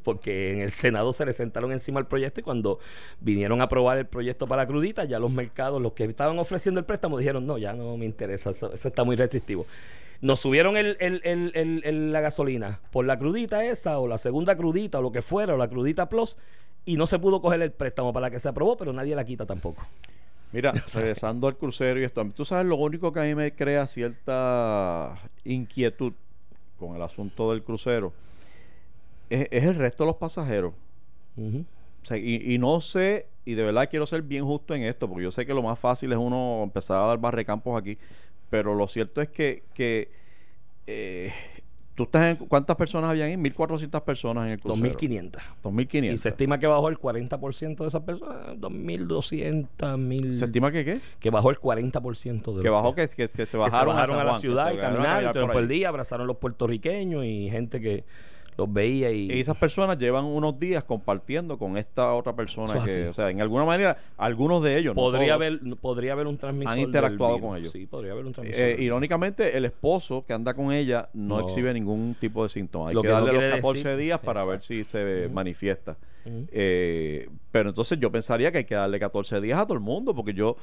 [0.05, 2.79] porque en el Senado se le sentaron encima el proyecto y cuando
[3.19, 6.79] vinieron a aprobar el proyecto para la crudita, ya los mercados, los que estaban ofreciendo
[6.79, 9.65] el préstamo, dijeron, no, ya no me interesa, eso, eso está muy restrictivo.
[10.21, 14.17] Nos subieron el, el- el- el- el- la gasolina por la crudita esa o la
[14.17, 16.37] segunda crudita o lo que fuera o la crudita plus
[16.85, 19.25] y no se pudo coger el préstamo para la que se aprobó, pero nadie la
[19.25, 19.85] quita tampoco.
[20.53, 23.87] Mira, regresando al crucero y esto, tú sabes lo único que a mí me crea
[23.87, 26.13] cierta inquietud
[26.79, 28.13] con el asunto del crucero
[29.29, 30.73] es, es el resto de los pasajeros.
[31.37, 31.65] Ujú.
[32.03, 35.07] O sea, y, y no sé, y de verdad quiero ser bien justo en esto,
[35.07, 37.97] porque yo sé que lo más fácil es uno empezar a dar barrecampos aquí,
[38.49, 40.11] pero lo cierto es que, que
[40.87, 41.33] eh,
[41.95, 43.35] tú estás en, ¿cuántas personas habían ahí?
[43.35, 44.97] 1.400 personas en el crucero.
[44.97, 45.31] 2.500.
[45.63, 46.13] 2.500.
[46.13, 50.37] Y se estima que bajó el 40% de esas personas, 2.200, 1.000.
[50.37, 51.01] ¿Se estima que qué?
[51.19, 54.15] que bajó el 40% de Que bajó, que, que, que se que bajaron, se bajaron
[54.15, 57.81] a, San la ciudad y caminaron, por el día, abrazaron a los puertorriqueños y gente
[57.81, 58.03] que
[58.57, 62.77] los veía y, Y esas personas llevan unos días compartiendo con esta otra persona Eso
[62.85, 63.09] es que, así.
[63.09, 66.37] o sea, en alguna manera, algunos de ellos, no podría todos, haber podría haber un
[66.37, 67.49] transmisor han del interactuado virus.
[67.49, 67.71] con ellos.
[67.73, 68.61] Sí, podría haber un transmisor.
[68.63, 68.85] eh, virus.
[68.85, 71.47] irónicamente, el esposo que anda con ella no, No.
[71.47, 72.89] exhibe ningún tipo de síntoma.
[72.89, 75.29] Hay Lo que, que no darle los quiere 14 decir- días para ver si se
[75.33, 75.97] manifiesta.
[76.51, 80.15] Eh, pero entonces yo pensaría que hay que darle 14 días a todo el mundo,
[80.15, 80.51] porque yo.
[80.51, 80.57] O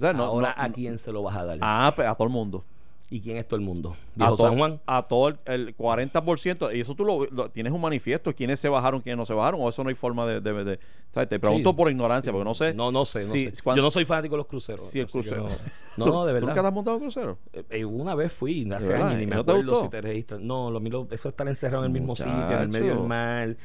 [0.00, 1.58] sea, no, Ahora, no- ¿a quién se lo vas a dar?
[1.60, 2.64] Ah, pues, a todo el mundo.
[3.10, 3.96] ¿Y quién es todo el mundo?
[4.14, 4.80] Dijo San Juan.
[4.84, 6.76] a todo el, el 40%.
[6.76, 8.34] Y eso tú lo, lo- tienes un manifiesto.
[8.34, 9.60] ¿Quiénes se bajaron, quiénes no se bajaron?
[9.62, 10.42] O eso no hay forma de.
[10.42, 10.78] de- de-
[11.14, 11.26] ¿sabes?
[11.30, 11.76] Te pregunto Sí.
[11.76, 12.74] por ignorancia, porque no sé.
[12.74, 13.62] No, no sé, no si- sé.
[13.64, 14.82] Yo no soy fanático de los cruceros.
[14.82, 15.48] si el crucero.
[15.96, 16.66] No, ¿Tú- no, de ¿Tú nunca te verdad.
[16.66, 17.38] has montado en crucero?
[17.52, 19.06] Eh, eh, una vez fui, hace verdad?
[19.08, 20.40] años, ni ¿Y me te acuerdo si te registras.
[20.40, 23.56] No, lo mío, eso estar encerrado en el mismo sitio, en el medio del mar,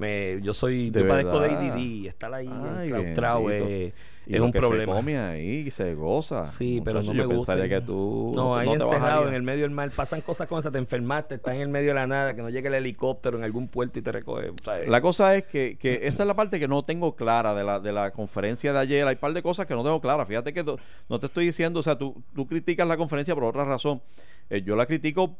[0.00, 1.50] me, yo soy, De yo padezco de.
[1.50, 3.92] ADD, estar ahí enclaustrado es,
[4.26, 4.92] Y es un problema.
[4.92, 6.50] Se come ahí, se goza.
[6.50, 7.68] Sí, pero no me gusta.
[7.68, 10.78] que tú No, ahí encerrado en el medio del mar pasan cosas como esa, te
[10.78, 13.68] enfermaste, estás en el medio de la nada, que no llegue el helicóptero en algún
[13.68, 14.52] puerto y te recoge.
[14.64, 14.88] ¿sabes?
[14.88, 17.78] La cosa es que, que esa es la parte que no tengo clara de la,
[17.78, 19.06] de la conferencia de ayer.
[19.06, 20.24] Hay un par de cosas que no tengo clara.
[20.24, 20.76] Fíjate que no,
[21.08, 24.00] no te estoy diciendo, o sea, tú, tú criticas la conferencia por otra razón.
[24.48, 25.36] Eh, yo la critico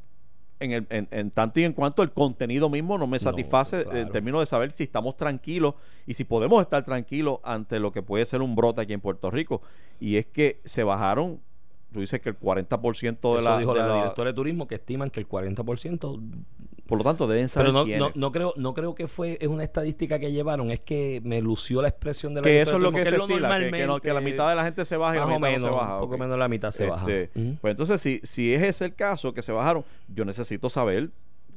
[0.61, 3.99] en, el, en, en tanto y en cuanto el contenido mismo no me satisface claro.
[3.99, 5.75] en términos de saber si estamos tranquilos
[6.07, 9.31] y si podemos estar tranquilos ante lo que puede ser un brote aquí en Puerto
[9.31, 9.63] Rico.
[9.99, 11.41] Y es que se bajaron,
[11.93, 13.59] tú dices que el 40% de Eso la...
[13.59, 16.21] dijo de la, la- directora de turismo que estiman que el 40%.
[16.91, 18.17] Por lo tanto, deben saber Pero no, no, quiénes.
[18.17, 21.81] no creo no creo que fue es una estadística que llevaron, es que me lució
[21.81, 23.87] la expresión de la que eso es lo de que se turismo, estila, que, que
[23.87, 25.75] no- que la mitad de la gente se baja y la mitad menos, no se
[25.75, 25.95] baja.
[25.95, 27.05] un poco menos la mitad se baja.
[27.07, 27.57] Ujú.
[27.63, 31.09] Pues entonces, si, si es ese el caso, que se bajaron, yo necesito saber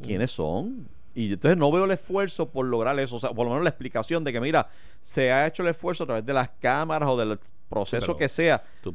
[0.02, 0.88] quiénes son.
[1.16, 3.70] Y entonces no veo el esfuerzo por lograr eso, o sea, por lo menos la
[3.70, 4.68] explicación de que, mira,
[5.02, 7.38] se ha hecho el esfuerzo a través de las cámaras o del
[7.70, 8.64] proceso pero que sea.
[8.82, 8.94] Tú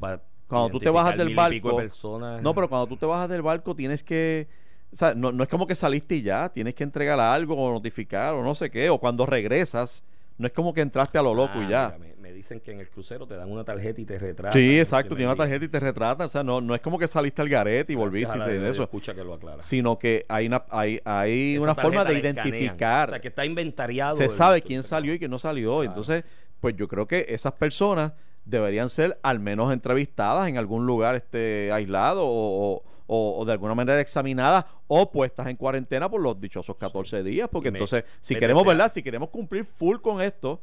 [0.49, 2.43] Cuando tú te bajas del de barco- personas.
[2.43, 4.49] No, pero cuando tú te bajas del barco tienes que...
[4.93, 7.73] O sea, no, no es como que saliste y ya, tienes que entregar algo o
[7.73, 10.03] notificar o no sé qué, o cuando regresas,
[10.39, 11.95] no es como que entraste a lo loco Ah, y ya.
[11.99, 14.53] mira, me, me dicen que en el crucero te dan una tarjeta y te retratan.
[14.53, 17.07] Sí, exacto, tiene una tarjeta y te retratan, o sea, no, no es como que
[17.07, 19.63] saliste al garete y volviste y te- de- eso, Escucha que lo aclara.
[19.63, 24.17] sino que hay una, hay, hay una forma de identificar, O sea, que está inventariado.
[24.17, 25.83] se sabe quién salió y quién no salió, Claro.
[25.85, 26.25] entonces,
[26.61, 28.13] pues yo creo que esas personas
[28.45, 33.51] deberían ser al menos entrevistadas en algún lugar este aislado o, o- o- o de
[33.53, 38.05] alguna manera examinadas o puestas en cuarentena por los dichosos 14 días, porque me- entonces,
[38.21, 38.93] si queremos, ¿verdad?
[38.93, 40.61] Si queremos cumplir full con esto,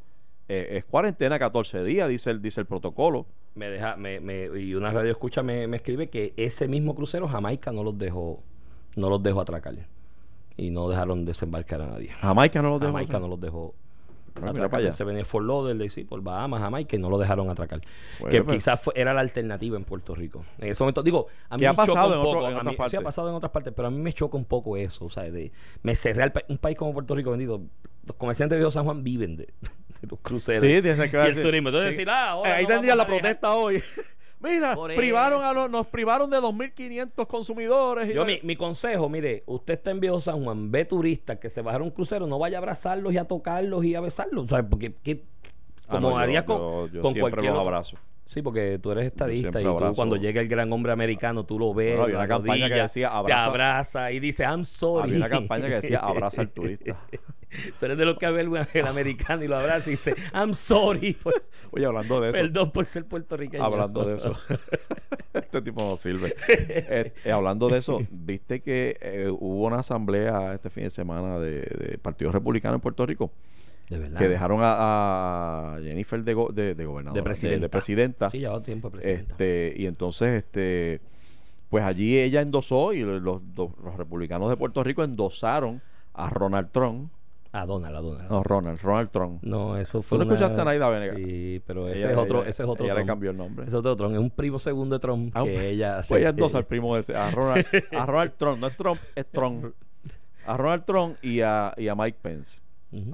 [0.48, 3.26] eh, es cuarentena 14 días, dice el, dice el protocolo.
[3.54, 7.26] Me deja, me, me, y una radio escucha me, me escribe que ese mismo crucero
[7.28, 8.42] Jamaica no los dejó,
[8.96, 9.74] no los dejó atracar.
[10.58, 12.08] Y no dejaron desembarcar a nadie.
[12.20, 12.92] Jamaica no lo dejó.
[12.92, 13.74] Jamaica no los dejó
[14.42, 14.92] Ah, atracar.
[14.92, 17.80] Se venía Fort Lauderdale, sí, por Bahamas, Jamaica, y no lo dejaron atracar.
[18.20, 18.56] Bueno, que pues.
[18.58, 20.44] quizás fue- era la alternativa en Puerto Rico.
[20.58, 22.50] En ese momento, digo, a mí ¿Qué ha me choca pasado un otro- poco.
[22.50, 24.44] en a mí- sí ha pasado en otras partes, pero a mí me choca un
[24.44, 25.04] poco eso.
[25.04, 27.60] O sea, de, me cerré al pa- un país como Puerto Rico vendido.
[28.06, 29.44] Los comerciantes de Viejo San Juan viven de,
[30.00, 30.60] de los cruceros.
[30.60, 31.68] Sí, y el turismo.
[31.70, 31.96] Entonces sí.
[31.96, 33.82] decir, ah, ahora Eh, ahí no tendría la protesta hoy.
[34.40, 35.48] Mira, Por privaron eso.
[35.48, 38.10] a los, nos privaron de 2.500 consumidores.
[38.10, 41.48] y Yo, mi, mi consejo, mire, usted está en Viejo San Juan, ve turistas que
[41.50, 44.66] se bajaron un crucero, no vaya a abrazarlos y a tocarlos y a besarlos, ¿sabes?
[44.68, 45.24] Porque, ¿qué-
[45.88, 47.96] Ah, como no, yo- haría con, yo- yo con siempre cualquier los otro- abrazo.
[48.26, 49.94] Sí, porque tú eres estadista y tú abrazo.
[49.94, 53.08] cuando llega el gran hombre americano, tú lo ves, Bueno, había una campaña que decía,
[53.08, 55.10] te abraza- abraza y dice, I'm sorry.
[55.10, 56.96] Había una campaña que decía abraza al turista.
[57.78, 58.40] Tú eres de los que ve
[58.74, 61.14] el, americano y lo abraza y dice, I'm sorry.
[61.14, 62.38] por- Oye, hablando de eso.
[62.38, 63.62] Perdón por ser puertorriqueño.
[63.62, 64.34] Hablando de eso.
[65.34, 66.34] este tipo no sirve.
[66.48, 71.38] Eh, eh, hablando de eso, viste que eh, hubo una asamblea este fin de semana
[71.38, 73.30] de, de Partido Republicano en Puerto Rico
[73.88, 74.18] De verdad.
[74.18, 77.60] que dejaron a, a Jennifer de, go- de, de gobernadora, De presidenta.
[77.60, 78.30] de presidenta.
[78.30, 79.32] Sí, tiempo de presidenta.
[79.32, 81.00] Este, y entonces, este,
[81.68, 85.80] pues allí ella endosó y los, los- los republicanos de Puerto Rico endosaron
[86.14, 87.12] a Ronald Trump.
[87.58, 88.30] A Donald, a Donald.
[88.30, 89.42] No, Ronald, Ronald Trump.
[89.42, 90.18] No, eso fue.
[90.18, 91.16] ¿Tú no una- escuchaste a Naida Venegas?
[91.16, 93.08] Sí, pero ese Ella- es otro, ella- ese es otro ella le Trump.
[93.08, 93.64] cambió el nombre.
[93.64, 94.14] Ese es otro Trump.
[94.14, 96.96] Es un primo segundo de Trump Ah, que ella Pues ella se- endosa al primo
[96.96, 97.66] ese, a Ronald,
[97.96, 99.72] a Ronald Trump, no es Trump, es Trump.
[100.46, 102.60] A Ronald Trump y a, y a Mike Pence.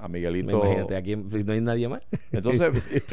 [0.01, 0.59] A Me Miguelito.
[0.65, 2.03] Imagínate, aquí no hay nadie más.
[2.31, 2.71] Entonces,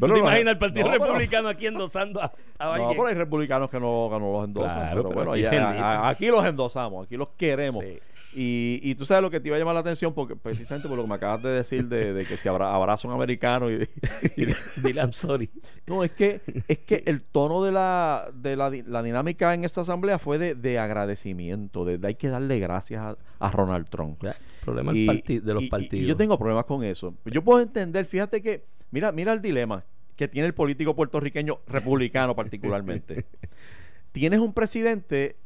[0.00, 3.14] ¿Tú te imaginas el Partido no, pero- Republicano aquí endosando a, a no, pero hay
[3.14, 4.74] republicanos que no, que no los endosan.
[4.78, 7.82] Claro, pero, pero bueno, aquí ya- aquí los endosamos, aquí los queremos.
[7.84, 7.98] Sí.
[8.34, 10.96] Y, y tú sabes lo que te iba a llamar la atención, porque precisamente por
[10.96, 13.74] lo que me acabas de decir de, de que si abra, abraza un americano y,
[14.36, 14.46] y-
[14.82, 15.50] Dile I'm sorry.
[15.86, 19.82] no es que es que el tono de la de la, la dinámica en esta
[19.82, 24.22] asamblea fue de, de agradecimiento, de, de hay que darle gracias a, a Ronald Trump.
[24.22, 25.04] Ya, Problema de
[25.42, 26.06] los partidos.
[26.06, 27.14] Yo tengo problemas con eso.
[27.26, 29.84] Yo puedo entender, fíjate que, mira, mira el dilema
[30.16, 33.26] que tiene el político puertorriqueño, republicano particularmente.
[34.12, 35.36] Tienes un presidente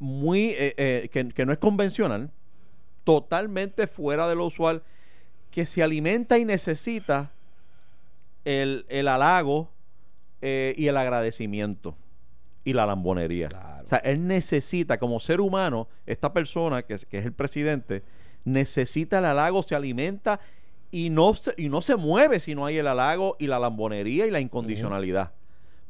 [0.00, 2.32] muy eh, eh, que, que no es convencional,
[3.04, 4.82] totalmente fuera de lo usual,
[5.50, 7.30] que se alimenta y necesita
[8.44, 9.70] el, el halago
[10.40, 11.96] eh, y el agradecimiento
[12.64, 13.48] y la lambonería.
[13.48, 13.84] Claro.
[13.84, 18.02] O sea, él necesita, como ser humano, esta persona que es, que es el presidente,
[18.44, 20.40] necesita el halago, se alimenta
[20.90, 24.26] y no se, y no se mueve si no hay el halago y la lambonería
[24.26, 25.32] y la incondicionalidad.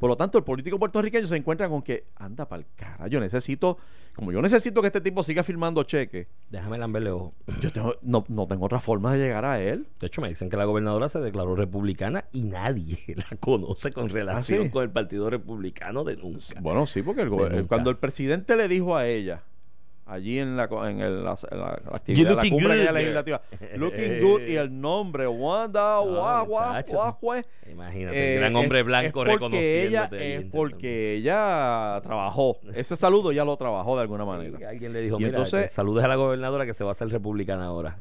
[0.00, 3.20] Por lo tanto, el político puertorriqueño se encuentra con que, anda para el cara, yo
[3.20, 3.76] necesito,
[4.16, 7.34] como yo necesito que este tipo siga firmando cheques, Déjame lamberle ojo.
[7.60, 9.86] yo tengo, no, no tengo otra forma de llegar a él.
[10.00, 14.08] De hecho, me dicen que la gobernadora se declaró republicana y nadie la conoce con
[14.08, 14.70] relación ¿Ah, sí?
[14.70, 16.58] con el Partido Republicano de nunca.
[16.62, 17.68] Bueno, sí, porque el De gober- nunca.
[17.68, 19.42] cuando el presidente le dijo a ella,
[20.10, 22.94] allí en la, en el, la, la- la actividad, la cumbre good, girl.
[22.94, 23.42] legislativa.
[23.76, 26.92] Looking good y el nombre, Wanda No, Gua- Gua- muchacho.
[26.96, 32.58] Guajue, Imagínate, eh, gran hombre blanco es porque ella Es porque ella trabajó.
[32.74, 34.68] Ese saludo ya lo trabajó de alguna manera.
[34.68, 37.08] Alguien le dijo, Y mira, entonces- saludes a la gobernadora que se va a hacer
[37.08, 37.98] republicana ahora.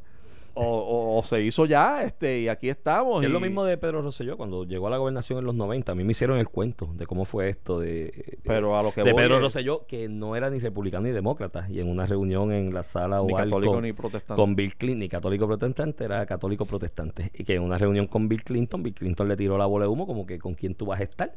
[0.59, 3.23] O, o- o se hizo ya, este, y aquí estamos.
[3.23, 5.91] Es lo mismo de Pedro Rosselló cuando llegó a la gobernación en los 90.
[5.91, 9.03] A mí me hicieron el cuento de cómo fue esto de, Pero a lo que
[9.03, 11.65] de Pedro es- Rosselló, que no era ni republicano ni demócrata.
[11.69, 14.39] Y en una reunión en la sala Ni católico con, ni protestante.
[14.41, 17.31] con Bill Clinton, ni católico protestante, era católico protestante.
[17.33, 19.89] Y que en una reunión con Bill Clinton, Bill Clinton le tiró la bola de
[19.89, 21.33] humo como que con quién tú vas a estar.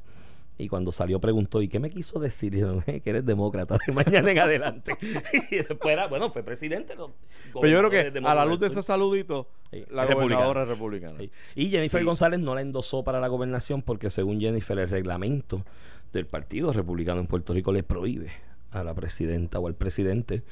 [0.58, 2.54] Y cuando salió preguntó, ¿y qué me quiso decir?
[2.54, 4.96] Y yo, "Eh, que eres demócrata de mañana en adelante.
[5.50, 6.94] y después era, bueno, fue presidente.
[6.94, 7.10] los
[7.54, 10.64] Pero yo creo que a la luz de ese saludito, Sí, la es gobernadora republicana.
[10.64, 11.18] es republicana.
[11.18, 11.30] Sí.
[11.66, 12.06] Y Jennifer Sí.
[12.06, 15.64] González no la endosó para la gobernación porque según Jennifer el reglamento
[16.12, 18.30] del Partido Republicano en Puerto Rico le prohíbe
[18.70, 20.42] a la presidenta o al presidente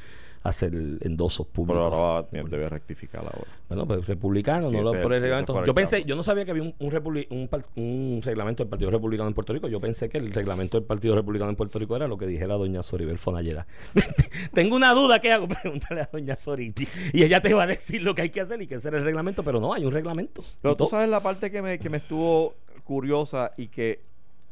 [0.42, 0.72] hacer
[1.02, 1.90] endosos públicos.
[1.90, 3.46] Pero ahora debe rectificar ahora.
[3.68, 5.64] Bueno, pues republicano, Sí, no lo por el reglamento.
[5.66, 8.70] Yo pensé, yo no sabía que había un, un, republi- un par- un reglamento del
[8.70, 9.68] Partido Republicano en Puerto Rico.
[9.68, 12.54] Yo pensé que el reglamento del Partido Republicano en Puerto Rico era lo que dijera
[12.54, 13.66] doña Soribel Fonallera.
[14.54, 15.46] Tengo una duda, ¿qué hago?
[15.62, 16.88] Pregúntale a doña Soriti.
[17.12, 19.04] Y ella te va a decir lo que hay que hacer y que era el
[19.04, 20.42] reglamento, pero no, hay un reglamento.
[20.62, 20.88] Pero tú todo.
[20.90, 24.00] sabes la parte que me, que me estuvo curiosa y que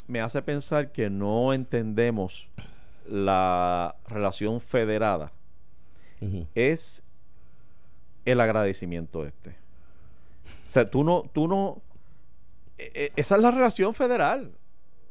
[0.06, 2.48] me hace pensar que no entendemos
[3.08, 5.32] la relación federada
[6.54, 7.02] Es
[8.24, 9.50] el agradecimiento este.
[9.50, 11.80] O sea, tú no, tú no,
[12.76, 14.52] e- e- esa es la relación federal.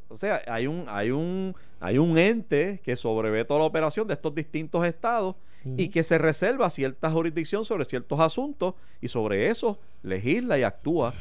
[0.10, 4.13] O sea, hay un, hay un, hay un ente que sobrevé toda la operación de
[4.13, 5.36] estos distintos estados
[5.76, 11.13] y que se reserva cierta jurisdicción sobre ciertos asuntos y sobre eso legisla y actúa.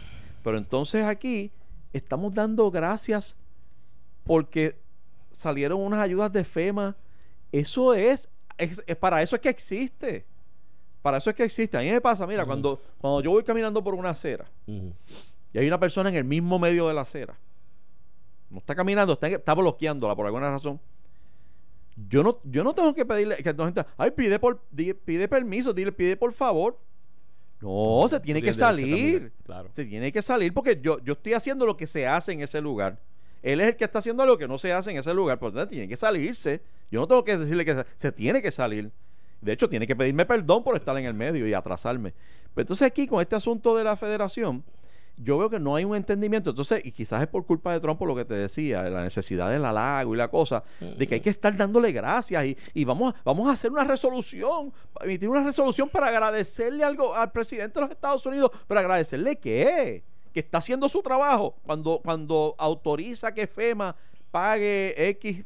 [0.45, 1.51] Pero entonces aquí
[1.93, 3.35] estamos dando gracias
[4.23, 4.79] porque
[5.33, 6.95] salieron unas ayudas de FEMA.
[7.51, 10.25] Eso es, es, es- para eso es que existe.
[11.03, 11.77] Para eso es que existe.
[11.77, 14.47] A mí me pasa, mira, cuando, cuando yo voy caminando por una acera
[15.53, 17.39] y hay una persona en el mismo medio de la acera,
[18.51, 20.81] no está caminando, está, está bloqueándola por alguna razón.
[22.09, 25.29] Yo no, yo no tengo que pedirle que la gente, ay, pide por, di- pide
[25.29, 26.79] permiso, dile, pide por favor.
[27.61, 29.33] No, se tiene que salir.
[29.45, 29.71] Claro.
[29.73, 32.61] Se tiene que salir porque yo, yo estoy haciendo lo que se hace en ese
[32.61, 32.99] lugar.
[33.47, 35.39] Él es el que está haciendo algo que no se hace en ese lugar.
[35.39, 36.63] Por lo tanto, tiene que salirse.
[36.91, 38.91] Yo no tengo que decirle que se, tiene que salir.
[39.41, 42.13] De hecho, tiene que pedirme perdón por estar en el medio y atrasarme.
[42.55, 44.65] Pero entonces aquí, con este asunto de la federación,
[45.17, 46.51] yo veo que no hay un entendimiento.
[46.51, 49.05] Entonces, y quizás es por culpa de Trump, por lo que te decía, de la
[49.05, 52.85] necesidad del halago y la cosa, de que hay que estar dándole gracias y, y
[52.85, 57.83] vamos, vamos a hacer una resolución, emitir una resolución para agradecerle algo al presidente de
[57.83, 60.03] los Estados Unidos, pero agradecerle qué,
[60.37, 63.97] que está haciendo su trabajo cuando, cuando autoriza que FEMA
[64.31, 65.43] pague X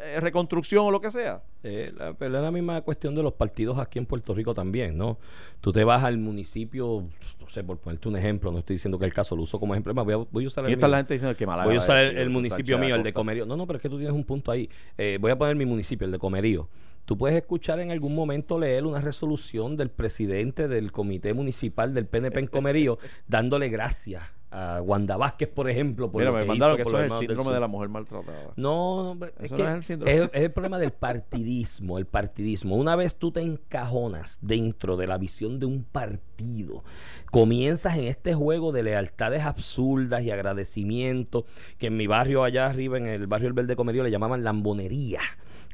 [0.00, 1.42] eh, reconstrucción o lo que sea.
[1.64, 4.96] Eh, la, pero es la misma cuestión de los partidos aquí en Puerto Rico también,
[4.96, 5.18] ¿no?
[5.60, 7.08] Tú te vas al municipio,
[7.40, 9.74] no sé, por ponerte un ejemplo, no estoy diciendo que el caso lo uso como
[9.74, 11.74] ejemplo, más, voy a, voy a usar Aquí el está la gente diciendo que Voy
[11.74, 13.12] a usar el, municipio Sánchez mío, el de.
[13.12, 13.46] Comerío.
[13.46, 14.70] No, no, pero es que tú tienes un punto ahí.
[14.96, 16.68] Eh, voy a poner mi municipio, el de Comerío.
[17.04, 22.06] Tú puedes escuchar en algún momento leer una resolución del presidente del comité municipal del
[22.06, 24.22] PNP en Comerío dándole gracias
[24.54, 27.12] a Wanda Vázquez, por ejemplo, por Mira, lo me que mandaron hizo que eso es
[27.12, 28.52] el síndrome de la mujer maltratada.
[28.54, 30.12] No, no, es que no es el síndrome.
[30.14, 32.76] es, es el problema del partidismo, el partidismo.
[32.76, 36.84] Una vez tú te encajonas dentro de la visión de un partido,
[37.32, 41.44] comienzas en este juego de lealtades absurdas y agradecimientos,
[41.76, 45.20] que en mi barrio allá arriba, en el barrio El Verde Comerío, le llamaban lambonería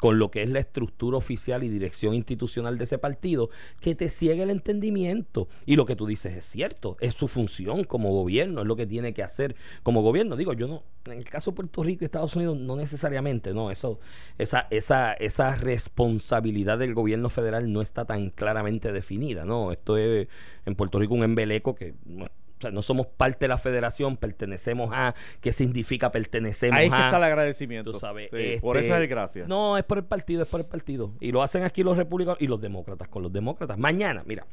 [0.00, 4.08] con lo que es la estructura oficial y dirección institucional de ese partido, que te
[4.08, 5.46] ciega el entendimiento.
[5.66, 8.86] Y lo que tú dices es cierto, es su función como gobierno, es lo que
[8.86, 10.36] tiene que hacer como gobierno.
[10.36, 13.70] Digo, yo no, en el caso de Puerto Rico y Estados Unidos, no necesariamente, no,
[13.70, 14.00] eso,
[14.38, 19.70] esa, esa, esa responsabilidad del gobierno federal no está tan claramente definida, ¿no?
[19.70, 20.28] Esto es
[20.64, 22.26] en Puerto Rico un embeleco que no,
[22.60, 27.04] o sea, no somos parte de la federación, pertenecemos a, ¿qué significa pertenecemos Ahí a?
[27.06, 27.92] está el agradecimiento.
[27.92, 29.48] Tú sabes, Sí, por este, eso es el gracias.
[29.48, 31.14] No, es por el partido, es por el partido.
[31.20, 33.78] Y lo hacen aquí los republicanos y los demócratas con los demócratas.
[33.78, 34.46] Mañana, mira,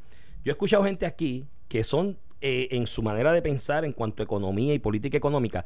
[0.46, 4.24] yo he escuchado gente aquí que son, eh, en su manera de pensar en cuanto
[4.24, 5.65] a economía y política económica,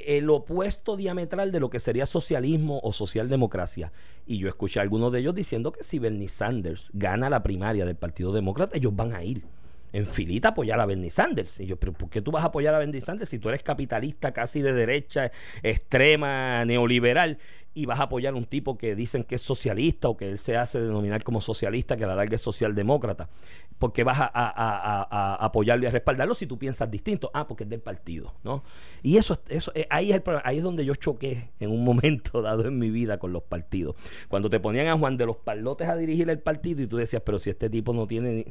[0.00, 3.92] el opuesto diametral de lo que sería socialismo o socialdemocracia.
[4.26, 7.84] Y yo escuché a algunos de ellos diciendo que si Bernie Sanders gana la primaria
[7.84, 9.44] del Partido Demócrata, ellos van a ir
[9.92, 11.60] en filita apoyar a Bernie Sanders.
[11.60, 13.62] Y yo, pero ¿por qué tú vas a apoyar a Bernie Sanders si tú eres
[13.62, 15.30] capitalista casi de derecha,
[15.62, 17.38] extrema, neoliberal?
[17.74, 20.38] y vas a apoyar a un tipo que dicen que es socialista o que él
[20.38, 23.30] se hace denominar como socialista, que a la larga es socialdemócrata,
[23.78, 27.30] porque vas a, a- apoyarlo y a respaldarlo si tú piensas distinto.
[27.32, 28.62] Ah, porque es del partido, ¿no?
[29.02, 32.42] Y eso, eso eh, ahí, es el ahí es donde yo choqué en un momento
[32.42, 33.96] dado en mi vida con los partidos.
[34.28, 37.22] Cuando te ponían a Juan de los Palotes a dirigir el partido y tú decías,
[37.24, 38.44] pero si este tipo no tiene ni,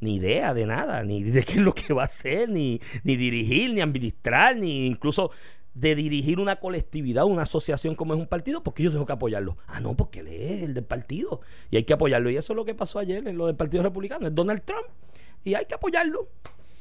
[0.00, 3.16] ni idea de nada, ni de qué es lo que va a hacer, ni, ni
[3.16, 5.30] dirigir, ni administrar, ni incluso
[5.74, 9.56] de dirigir una colectividad, una asociación como es un partido, porque yo tengo que apoyarlo.
[9.66, 12.30] Ah, no, porque él es el del partido y hay que apoyarlo.
[12.30, 14.86] Y eso es lo que pasó ayer en lo del Partido Republicano, es Donald Trump
[15.44, 16.28] y hay que apoyarlo,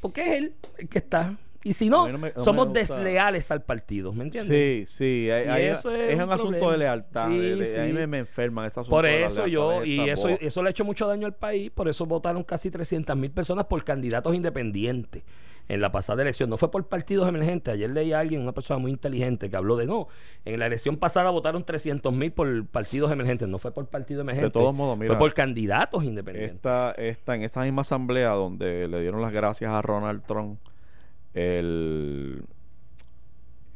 [0.01, 1.37] porque es él el que está.
[1.67, 4.89] Y si no, me- somos desleales al partido, ¿me entiendes?
[4.89, 6.71] Sí, sí, hay- hay- eso es es, un un asunto problema.
[6.71, 7.27] de lealtad.
[7.29, 7.93] Sí, de- de- A mí sí.
[7.97, 10.85] me, me enferman estas asunto Por de eso yo, y eso, eso le ha hecho
[10.85, 15.23] mucho daño al país, por eso votaron casi 300 mil personas por candidatos independientes
[15.69, 16.49] en la pasada elección.
[16.49, 17.73] No fue por partidos emergentes.
[17.73, 20.07] Ayer leí a alguien, una persona muy inteligente, que habló de no.
[20.45, 23.49] En la elección pasada votaron 300 mil por partidos emergentes.
[23.49, 24.51] No fue por partido emergente.
[24.51, 26.55] todos modos, mira, fue por candidatos independientes.
[26.55, 30.57] Esta, esta, en esa misma asamblea donde le dieron las gracias a Ronald Trump,
[31.37, 32.43] el,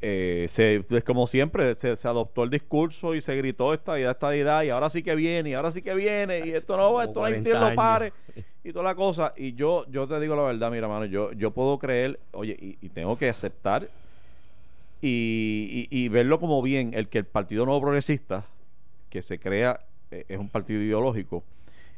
[0.01, 4.35] eh, se, como siempre, se, se adoptó el discurso y se gritó esta idea, esta
[4.35, 7.19] idea, y ahora sí que viene, y ahora sí que viene, y esto no, esto
[7.19, 8.13] no hay 40 quien lo pare,
[8.63, 9.33] y toda la cosa.
[9.37, 12.77] Y yo, yo te digo la verdad, mira, mano, yo, yo puedo creer, oye, y,
[12.85, 13.87] y tengo que aceptar
[15.01, 18.45] y, y- y verlo como bien, el que el Partido Nuevo Progresista,
[19.09, 21.43] que se crea, eh, es un partido ideológico,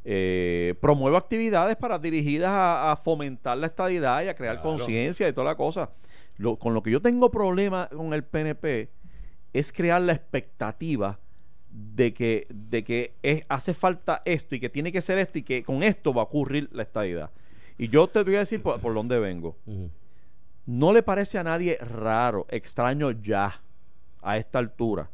[0.06, 4.70] eh, promueve actividades para dirigidas a, a fomentar la estadidad y a crear Claro.
[4.78, 5.90] conciencia y toda la cosa.
[6.38, 8.90] Lo- con lo que yo tengo problema con el PNP
[9.54, 11.20] es crear la expectativa
[11.70, 15.44] de que, de que es- hace falta esto y que tiene que ser esto y
[15.44, 17.32] que con esto va a ocurrir la estadidad.
[17.78, 19.58] Y yo te voy a decir por, por dónde vengo.
[20.66, 23.62] ¿No le parece a nadie raro, extraño ya,
[24.22, 25.10] a esta altura,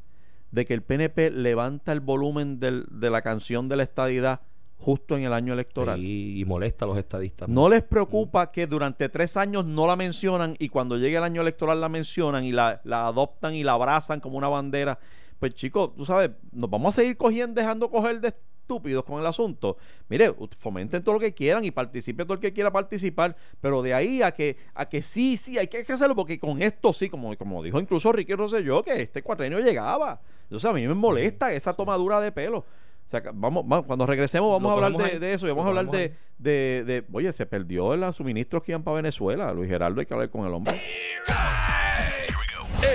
[0.52, 4.42] de que el PNP levanta el volumen del- de la canción de la estadidad
[4.80, 6.00] justo en el año electoral?
[6.00, 7.48] Y, y molesta a los estadistas.
[7.48, 11.42] ¿No les preocupa que durante tres años no la mencionan y cuando llegue el año
[11.42, 14.98] electoral la mencionan y la, la adoptan y la abrazan como una bandera?
[15.38, 18.34] Pues chicos, tú sabes, nos vamos a seguir cogiendo, dejando coger de
[18.70, 19.78] estúpidos con el asunto.
[20.10, 23.96] Mire, fomenten todo lo que quieran y participe todo el que quiera participar, pero de
[23.96, 27.36] ahí a que a que sí, sí, hay que hacerlo porque con esto sí, como,
[27.36, 30.22] como dijo incluso Ricky Rosselló, que este cuatrenio llegaba.
[30.44, 32.64] Entonces a mí me molesta esa tomadura de pelo.
[33.10, 35.18] O sea, vamos, vamos, cuando regresemos vamos Lo a hablar de, ahí.
[35.20, 38.62] de eso y vamos Lo a hablar de, de, de- oye, se perdió los suministros
[38.62, 39.52] que iban para Venezuela.
[39.52, 40.80] Luis Geraldo, hay que hablar con el hombre.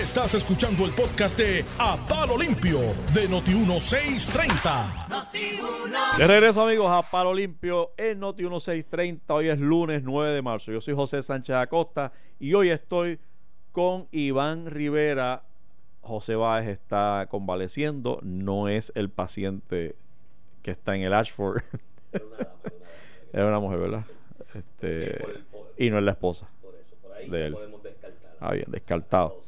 [0.00, 2.78] Estás escuchando el podcast de A Palo Limpio
[3.12, 6.16] de Noti1630.
[6.16, 9.34] De regreso, amigos, a Palo Limpio en Noti 1630.
[9.34, 10.70] Hoy es lunes 9 de marzo.
[10.70, 13.18] Yo soy José Sánchez Acosta y hoy estoy
[13.72, 15.42] con Iván Rivera.
[16.04, 19.96] José Báez está convaleciendo, no es el paciente
[20.62, 21.62] que está en el Ashford.
[23.32, 24.04] Era una mujer, ¿verdad?
[24.54, 25.18] Este,
[25.76, 26.48] y no es la esposa
[27.28, 27.56] de él.
[28.40, 29.40] Ah, bien, descartado.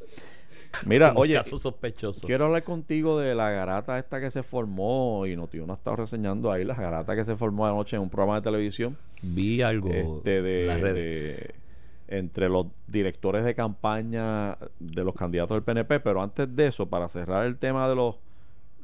[0.85, 2.27] Mira, oye, caso sospechoso.
[2.27, 6.51] Quiero hablar contigo de la garata esta que se formó y Notiuno ha estado reseñando
[6.51, 10.42] ahí la garata que se formó anoche en un programa de televisión Vi algo este,
[10.42, 10.95] de, en las redes.
[10.97, 11.55] de-
[12.09, 17.09] entre los directores de campaña de los candidatos del PNP, pero antes de eso, para
[17.09, 18.16] cerrar el tema de los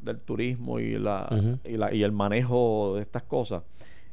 [0.02, 1.28] del turismo y la,
[1.64, 3.62] y, la y el manejo de estas cosas,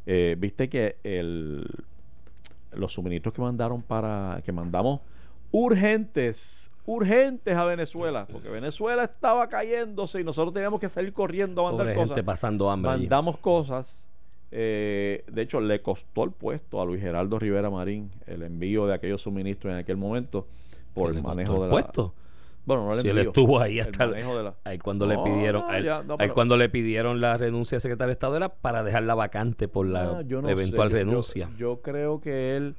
[0.06, 1.65] eh, viste que el
[2.72, 5.02] los suministros que mandaron para que mandamos
[5.52, 11.72] urgentes urgentes a Venezuela porque Venezuela estaba cayéndose y nosotros teníamos que salir corriendo a
[11.72, 12.91] mandar Pobre cosas gente pasando hambre.
[12.91, 13.02] allí.
[13.04, 14.09] mandamos cosas
[14.52, 18.94] eh, de hecho le costó el puesto a Luis Geraldo Rivera Marín el envío de
[18.96, 20.48] aquellos suministros en aquel momento
[20.94, 22.14] por ¿Que el le manejo de el la puesto?
[22.66, 25.06] bueno no el Si él estuvo ahí el hasta el- manejo de la- Ahí cuando
[25.06, 28.08] No, le pidieron, no, ya, no, ahí pero- cuando le pidieron la renuncia de secretario
[28.10, 31.50] de Estado era para dejarla vacante por la Ah, yo eventual sé, yo- renuncia.
[31.58, 32.76] Yo, creo que él,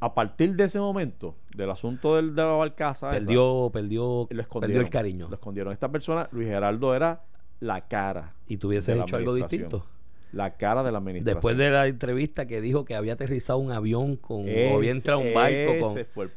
[0.00, 4.26] a partir de ese momento, del asunto del, de la barcaza, esa, perdió, perdió, lo
[4.28, 5.28] perdió escondieron, el cariño.
[5.28, 5.72] Lo escondieron.
[5.72, 7.22] Esta persona, Luis Geraldo, era
[7.60, 8.34] la cara.
[8.48, 9.86] Y tuviese hecho algo distinto.
[10.36, 11.34] La cara de la administración.
[11.36, 14.90] Después de la entrevista que dijo que había aterrizado un avión con, Ese- o había
[14.90, 15.94] entrado un barco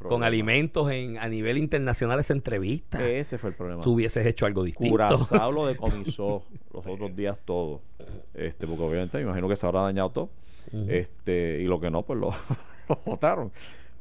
[0.07, 3.05] con, alimentos en, a nivel internacional esa entrevista.
[3.05, 3.83] Ese fue el problema.
[3.83, 4.91] Tú hubieses hecho algo distinto.
[4.91, 7.81] Curazao lo decomisó los otros días todo.
[8.33, 10.29] Este, porque obviamente me imagino que se habrá dañado todo.
[10.88, 12.31] Este, y lo que no, pues lo,
[12.89, 13.51] lo votaron.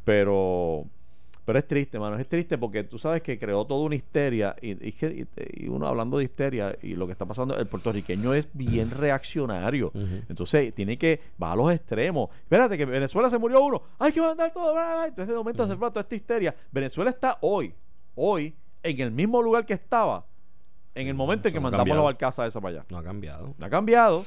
[0.05, 0.85] Pero,
[1.49, 2.19] pero es triste, mano.
[2.19, 4.55] Es triste porque tú sabes que creó toda una histeria.
[4.61, 7.67] Y, y, que- y- y uno hablando de histeria y lo que está pasando, el
[7.67, 9.91] puertorriqueño es bien reaccionario.
[10.29, 12.29] Entonces tiene que va a los extremos.
[12.43, 13.81] Espérate, que en Venezuela se murió uno.
[13.99, 14.75] Hay que mandar todo.
[14.75, 15.07] bla, bla.
[15.07, 16.55] Entonces de momento se forma toda esta histeria.
[16.71, 17.73] Venezuela está hoy,
[18.15, 20.27] hoy, en el mismo lugar que estaba
[20.95, 22.87] en el momento en que no mandamos la barcaza esa para allá.
[22.91, 23.55] No ha cambiado.
[23.61, 24.25] Ha cambiado,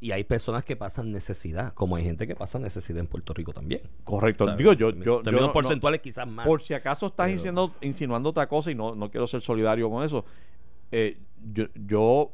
[0.00, 3.52] Y hay personas que pasan necesidad, como hay gente que pasa necesidad en Puerto Rico
[3.52, 3.80] también.
[4.04, 4.44] correcto.
[4.44, 4.58] ¿Sabes?
[4.58, 6.46] Digo, yo, yo, no- porcentuales quizás más.
[6.46, 9.90] por si acaso estás Pero- insinuando, insinuando otra cosa y no, no quiero ser solidario
[9.90, 10.24] con eso.
[10.92, 11.18] eh,
[11.52, 12.32] yo, yo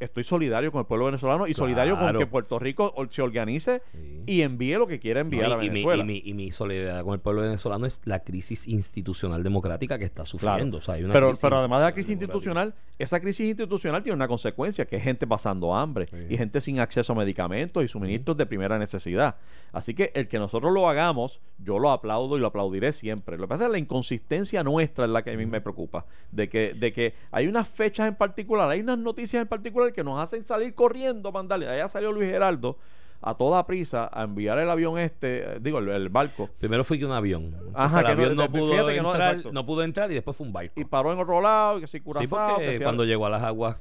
[0.00, 4.22] estoy solidario con el pueblo venezolano y solidario con que Puerto Rico se organice Sí.
[4.26, 6.02] y envíe lo que quiera enviar No, a y, y mi, Venezuela.
[6.02, 10.04] y mi- y mi solidaridad con el pueblo venezolano es la crisis institucional democrática que
[10.04, 10.78] está sufriendo.
[10.78, 14.14] O sea, hay una pero, pero además de la crisis institucional, esa crisis institucional tiene
[14.16, 16.16] una consecuencia, que es gente pasando hambre Sí.
[16.28, 19.36] y gente sin acceso a medicamentos y suministros de primera necesidad.
[19.72, 23.36] Así que el que nosotros lo hagamos, yo lo aplaudo y lo aplaudiré siempre.
[23.36, 26.06] Lo que pasa es que la inconsistencia nuestra es la que a mí me preocupa.
[26.30, 30.02] De que, de que hay unas fechas en particular, hay unas noticias en particular que
[30.04, 31.68] nos hacen salir corriendo, mandarle.
[31.68, 32.78] Allá salió Luis Geraldo
[33.20, 36.50] a toda prisa a enviar el avión este, eh, digo, el, el barco.
[36.58, 37.54] Primero fue que un avión.
[37.74, 40.36] Ajá, que no- avión no, de- pudo fíjate que no, entrar, pudo entrar y después
[40.36, 40.72] fue un barco.
[40.78, 43.42] Y paró en otro lado, que si Sí, Curazao, porque que cuando llegó a las
[43.42, 43.76] aguas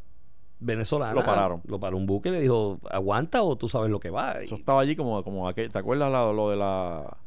[0.59, 1.61] venezolanas, Lo pararon.
[1.65, 4.33] Lo paró un buque y le dijo, aguanta o tú sabes lo que va.
[4.41, 7.17] Eso estaba allí como, como aquel, ¿te acuerdas la- lo de la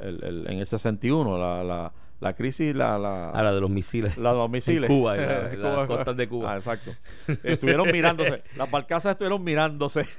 [0.00, 1.92] el, el- en el 61, la, la,
[2.22, 4.16] la crisis, la, la, a la de los misiles.
[4.16, 4.88] la de los misiles?
[4.88, 6.52] En Cuba, la- las costas de Cuba.
[6.52, 6.94] Ah, exacto.
[7.42, 10.06] Estuvieron mirándose, las barcazas estuvieron mirándose.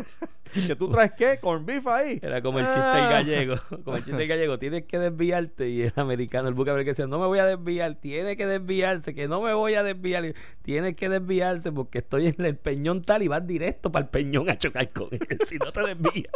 [0.54, 1.39] ¿Que tú traes qué?
[1.41, 2.20] ¿Con beef ahí?
[2.22, 3.10] Era como el chiste del Ah.
[3.10, 3.56] gallego.
[3.84, 4.60] Como el chiste del gallego.
[4.60, 5.68] Tienes que desviarte.
[5.70, 7.95] Y el americano, el buque americano decía, no me voy a desviar.
[7.95, 9.16] Tiene que desviarse.
[9.16, 10.26] Que no me voy a desviar.
[10.26, 14.10] Y, Tiene que desviarse porque estoy en el peñón tal y vas directo para el
[14.12, 15.22] peñón a chocar con él.
[15.47, 16.34] si no te desvías.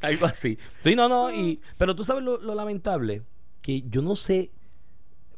[0.00, 0.58] Algo así.
[0.84, 1.32] Sí, no, no.
[1.32, 3.22] Y, pero tú sabes lo, lo lamentable.
[3.62, 4.50] Que yo no sé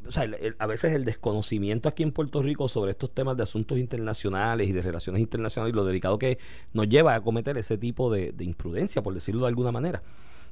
[0.07, 3.39] o sea, el- el- a veces el desconocimiento aquí en Puerto Rico sobre estos temas
[3.39, 6.39] de asuntos internacionales y de relaciones internacionales y lo delicado que
[6.75, 10.03] nos lleva a cometer ese tipo de, de imprudencia, por decirlo de alguna manera.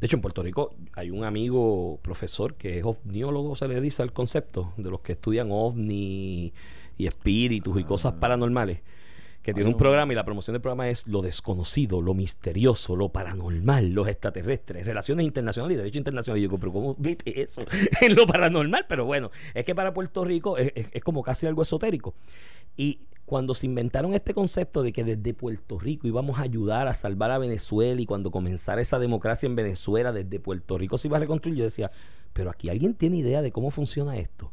[0.00, 4.02] De hecho, en Puerto Rico hay un amigo profesor que es ovniólogo, se le dice
[4.02, 6.52] al concepto, de los que estudian ovni
[6.96, 8.80] y espíritus y cosas paranormales,
[9.42, 13.08] que tiene un programa y la promoción del programa es lo desconocido, lo misterioso, lo
[13.10, 16.38] paranormal, los extraterrestres, relaciones internacionales y derecho internacional.
[16.38, 17.62] Y yo digo, pero ¿cómo viste eso
[18.00, 18.86] en lo paranormal?
[18.88, 22.14] Pero bueno, es que para Puerto Rico es, es- es como casi algo esotérico.
[22.76, 26.94] Y cuando se inventaron este concepto de que desde Puerto Rico íbamos a ayudar a
[26.94, 31.16] salvar a Venezuela y cuando comenzara esa democracia en Venezuela, desde Puerto Rico se iba
[31.16, 31.90] a reconstruir, yo decía,
[32.32, 34.52] pero aquí alguien tiene idea de cómo funciona esto.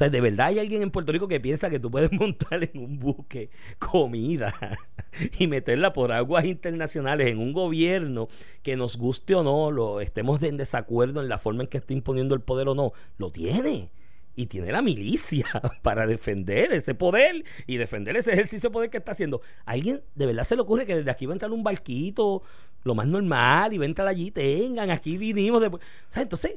[0.00, 2.82] Sea, de verdad hay alguien en Puerto Rico que piensa que tú puedes montar en
[2.82, 4.54] un buque comida
[5.38, 8.28] y meterla por aguas internacionales en un gobierno
[8.62, 11.92] que nos guste o no, lo estemos en desacuerdo en la forma en que está
[11.92, 13.90] imponiendo el poder o no, lo tiene.
[14.34, 15.44] Y tiene la milicia
[15.82, 19.42] para defender ese poder y defender ese ejercicio de poder que está haciendo.
[19.66, 22.42] ¿A alguien de verdad se le ocurre que desde aquí va a entrar un barquito,
[22.84, 25.60] lo más normal, y va a entrar allí, tengan, aquí vinimos.
[25.60, 25.66] De...
[25.66, 25.78] O
[26.08, 26.54] sea, entonces,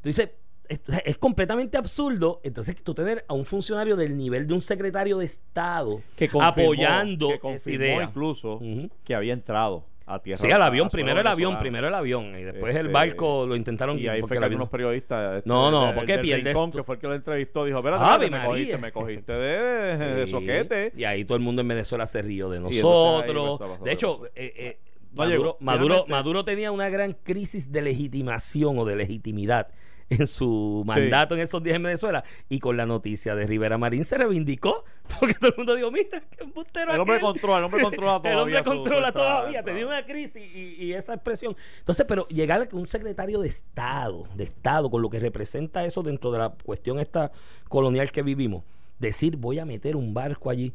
[0.00, 0.30] tú dices,
[0.68, 2.40] es, es completamente absurdo.
[2.44, 6.64] Entonces, tú tener a un funcionario del nivel de un secretario de Estado Que confirmó-
[6.64, 8.02] apoyando que esa confirmó idea.
[8.04, 8.60] incluso
[9.04, 10.38] que había entrado a tierra.
[10.40, 13.54] Sí, al avión, primero el avión, primero el avión, y después el Este, barco lo
[13.56, 15.36] intentaron Y ahí fue que algunos periodistas.
[15.38, 18.24] este, No, no, porque pierdes Rincón, que fue el que lo entrevistó, dijo: Espérate, ¡Ave
[18.24, 20.92] espérate, me cogiste, me cogiste de, de Sí, soquete.
[20.96, 23.60] Y ahí todo el mundo en Venezuela se rió de nosotros.
[23.84, 24.78] de hecho, eh, eh,
[25.12, 25.56] No Maduro.
[25.60, 29.68] Maduro, Maduro tenía una gran crisis de legitimación o de legitimidad
[30.10, 34.04] en su mandato en esos días en Venezuela y con la noticia de Rivera Marín
[34.04, 34.84] se reivindicó
[35.20, 37.26] porque todo el mundo dijo mira qué embustero El hombre aquel".
[37.26, 38.42] controla, el hombre controla el todavía.
[38.42, 42.66] hombre su- controla todavía tenía una crisis y, y esa expresión entonces pero llegar a
[42.66, 46.50] que un secretario de Estado de Estado con lo que representa eso dentro de la
[46.64, 47.30] cuestión esta
[47.68, 48.64] colonial que vivimos
[48.98, 50.72] decir voy a meter un barco allí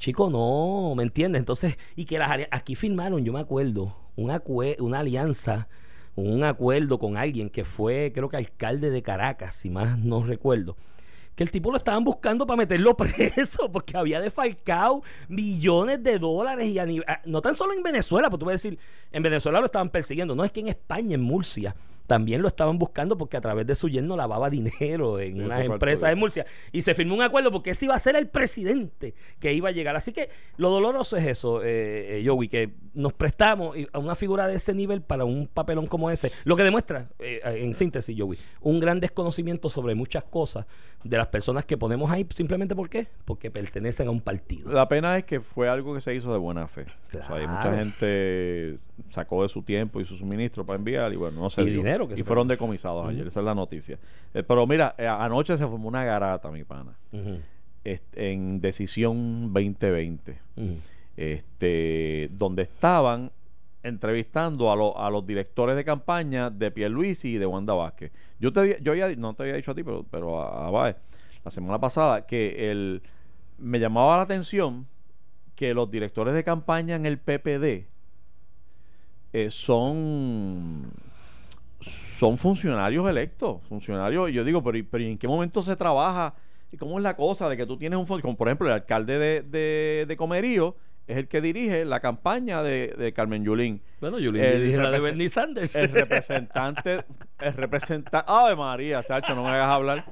[0.00, 1.40] Chico, no, ¿me entiendes?
[1.40, 4.40] Entonces, y que las aquí firmaron, yo me acuerdo, una,
[4.78, 5.66] una alianza,
[6.26, 10.76] un acuerdo con alguien que fue, creo que alcalde de Caracas, si más no recuerdo.
[11.34, 16.66] Que el tipo lo estaban buscando para meterlo preso porque había defalcado millones de dólares
[16.66, 18.78] y no tan solo en Venezuela, porque tú vas a decir,
[19.12, 21.76] en Venezuela lo estaban persiguiendo, no es que en España, en Murcia,
[22.08, 25.62] también lo estaban buscando porque a través de su yerno lavaba dinero en Sí, unas
[25.62, 26.18] empresas eso.
[26.18, 29.68] Murcia y se firmó un acuerdo porque ese iba a ser el presidente que iba
[29.68, 29.94] a llegar.
[29.94, 34.48] Así que lo doloroso es eso, eh, eh, Joey, que nos prestamos a una figura
[34.48, 36.32] de ese nivel para un papelón como ese.
[36.44, 40.66] Lo que demuestra, eh, en síntesis, Joey, un gran desconocimiento sobre muchas cosas
[41.04, 43.06] de las personas que ponemos ahí simplemente ¿por qué?
[43.26, 44.72] Porque pertenecen a un partido.
[44.72, 46.86] La pena es que fue algo que se hizo de buena fe.
[47.08, 48.78] O sea, hay mucha gente
[49.10, 51.78] sacó de su tiempo y su suministro para enviar y bueno, no se Y dio.
[51.78, 52.54] dinero que y se fueron fue.
[52.56, 53.98] decomisados ayer, esa es la noticia.
[54.34, 56.96] Eh, pero mira, eh, anoche se formó una garata, mi pana,
[57.84, 60.76] este, en Decisión 2020, ujú.
[61.16, 63.30] este, donde estaban
[63.82, 68.10] entrevistando a, lo- a los directores de campaña de Pierluisi y de Wanda Vázquez.
[68.40, 70.96] Yo te yo había- no te había dicho a ti, pero, pero a, a Baez.
[70.96, 73.00] La la semana pasada, que el,
[73.58, 74.86] me llamaba la atención
[75.54, 77.86] que los directores de campaña en el PPD
[79.32, 80.90] eh, son
[81.80, 86.34] son funcionarios electos, funcionarios, yo digo, pero, ¿y- pero ¿y en qué momento se trabaja?
[86.72, 89.18] ¿Y cómo es la cosa de que tú tienes un como por ejemplo el alcalde
[89.18, 90.76] de, de, de Comerío
[91.06, 93.80] es el que dirige la campaña de, de Carmen Yulín.
[94.00, 95.74] Bueno, le El dije la de Bernie Sanders.
[95.76, 97.00] El representante,
[97.40, 99.34] el representante, ¡Ave María, chacho!
[99.34, 100.04] No me hagas hablar.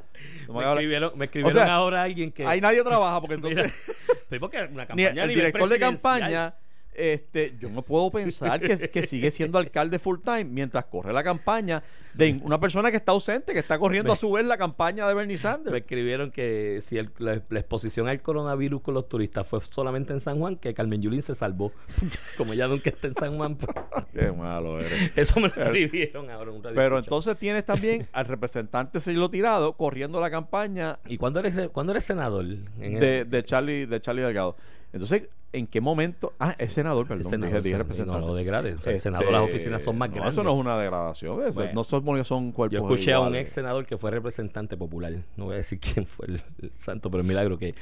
[0.49, 0.77] No me me hagas hablar.
[0.79, 2.47] escribieron, me escribieron sea, ahora alguien que.
[2.47, 3.75] Ahí nadie trabaja porque entonces
[4.31, 6.55] Mira, porque una ni campaña el, a el director de campaña
[6.97, 11.23] este yo no puedo pensar que, que sigue siendo alcalde full time mientras corre la
[11.23, 11.83] campaña
[12.15, 15.15] de una persona que está ausente que está corriendo a su vez la campaña de
[15.15, 19.47] Bernie Me Sanders escribieron que si el- la, la exposición al coronavirus con los turistas
[19.47, 21.73] fue solamente en San Juan, que Carmen Yulín se salvó.
[22.39, 23.57] Como ella nunca está en San Juan,
[24.15, 28.25] qué malo eres eso me lo escribieron ahora un radio pero entonces tienes también al
[28.27, 32.45] representante Siglo Tirado corriendo la campaña ¿Y cuándo eres, re- cuándo eres senador?
[32.47, 34.57] En el- de, de Charlie de Charlie Delgado
[34.93, 36.35] entonces ¿en qué momento?
[36.39, 38.33] ah es senador el perdón senador, dije, representante No lo.
[38.75, 40.35] O sea, el Este, senador, las oficinas son más no, grandes.
[40.35, 41.73] eso no es una degradación Bueno.
[41.75, 45.13] no que son cuerpos Yo escuché a un ex senador que fue representante popular.
[45.37, 47.75] No voy a decir quién fue el, el santo, pero es milagro que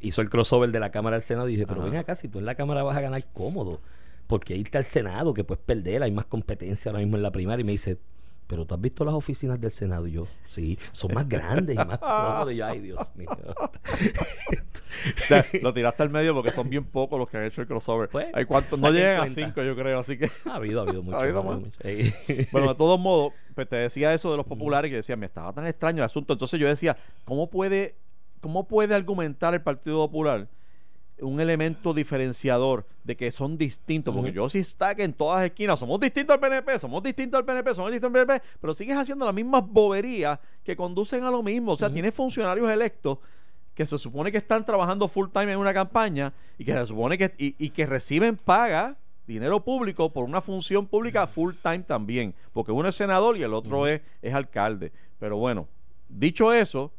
[0.00, 1.90] hizo el crossover de la Cámara al Senado y dije, pero Ajá.
[1.90, 3.80] ven acá, si tú en la Cámara vas a ganar cómodo,
[4.26, 7.60] porque irte al Senado, que puedes perder, hay más competencia ahora mismo en la primaria,
[7.62, 7.98] y me dice,
[8.50, 11.78] pero tú has visto las oficinas del Senado y yo, sí, son más grandes y
[11.78, 12.52] más cómodas.
[12.52, 13.28] Y yo, ay, Dios mío.
[14.90, 17.68] O sea, lo tiraste al medio porque son bien pocos los que han hecho el
[17.68, 18.08] crossover.
[18.08, 20.28] Pues, Hay cuantos, no llegan a cinco, yo creo, así que.
[20.44, 21.16] ha habido, ha habido mucho.
[21.20, 21.60] Ha habido ha habido más.
[21.60, 21.78] mucho.
[21.84, 22.48] Ey.
[22.50, 25.52] Bueno, de todos modos, pues te decía eso de los populares que decía, me estaba
[25.52, 26.32] tan extraño el asunto.
[26.32, 27.94] Entonces yo decía, ¿cómo puede,
[28.40, 30.48] cómo puede argumentar el Partido Popular
[31.22, 34.14] un elemento diferenciador de que son distintos?
[34.14, 37.44] Porque yo sí está que en todas esquinas somos distintos al PNP, somos distintos al
[37.44, 41.42] PNP, somos distintos al PNP, pero sigues haciendo las mismas boberías que conducen a lo
[41.42, 41.72] mismo.
[41.72, 43.18] O sea, tienes funcionarios electos
[43.74, 47.16] que se supone que están trabajando full time en una campaña y que se supone
[47.16, 48.96] que y, y que reciben paga
[49.26, 53.54] dinero público por una función pública full time también, porque uno es senador y el
[53.54, 54.92] otro es, es alcalde.
[55.18, 55.68] Pero bueno,
[56.08, 56.92] dicho eso,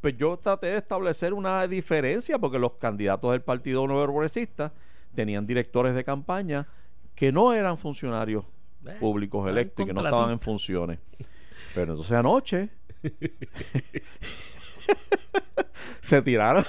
[0.00, 4.72] pues yo traté de establecer una diferencia porque los candidatos del Partido Nuevo Progresista
[5.14, 6.66] tenían directores de campaña
[7.14, 8.44] que no eran funcionarios
[8.86, 11.00] Eh, públicos electos y que no estaban en funciones.
[11.74, 12.68] Pero entonces anoche
[16.02, 16.64] se tiraron,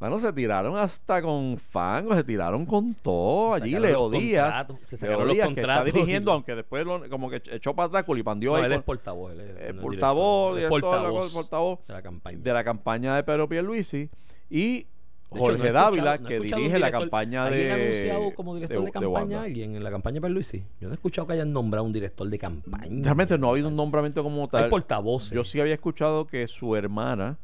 [0.00, 3.54] bueno, se tiraron hasta con fango, se tiraron con todo.
[3.54, 6.34] Allí Sacaron Leo los Díaz, contratos, se Leo sacaron los Díaz, que está dirigiendo, y-
[6.34, 9.32] aunque después lo- como que echó para atrás, culipandió No, ahí él es con- portavoz.
[9.32, 12.38] Él es, eh, no es portavoz, es la cosa, portavoz portavoz de la campaña.
[12.38, 14.08] de la campaña de Pedro Pierluisi
[14.48, 14.86] y
[15.30, 18.54] De hecho, Jorge no Dávila, no que dirige la campaña ¿Alguien de ha anunciado como
[18.56, 20.64] director de, de- de campaña a alguien en la campaña de Pierluisi?
[20.80, 23.02] Yo no he escuchado que hayan nombrado un director de campaña.
[23.04, 24.64] Realmente no ha habido un nombramiento como tal.
[24.64, 25.30] Hay portavoces.
[25.32, 27.38] Yo sí había escuchado que su hermana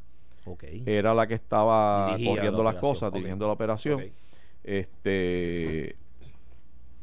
[0.87, 4.05] Era la que estaba Dirigía corriendo la las cosas, dirigiendo la operación.
[4.65, 5.97] Este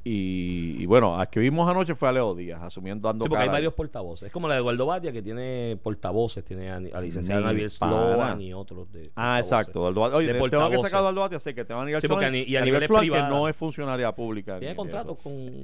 [0.05, 3.41] y, y bueno, a que vimos anoche fue a Leo Díaz, asumiendo dando Sí, porque
[3.43, 3.53] hay cara.
[3.59, 4.27] varios portavoces.
[4.27, 6.43] Es como la de Eduardo Batia, que tiene portavoces.
[6.43, 7.69] Tiene a, a la licenciada pana.
[7.69, 8.91] Sloan y otros.
[8.91, 9.89] De Ah, exacto.
[9.89, 10.17] Eduardo.
[10.17, 10.81] Oye, De tengo que portavoces.
[10.81, 12.09] sacar a Eduardo Batia, sé que te van a ir Sí, a
[12.49, 14.59] y a nivel que no es funcionaria pública.
[14.59, 15.63] Tiene ni- contrato con.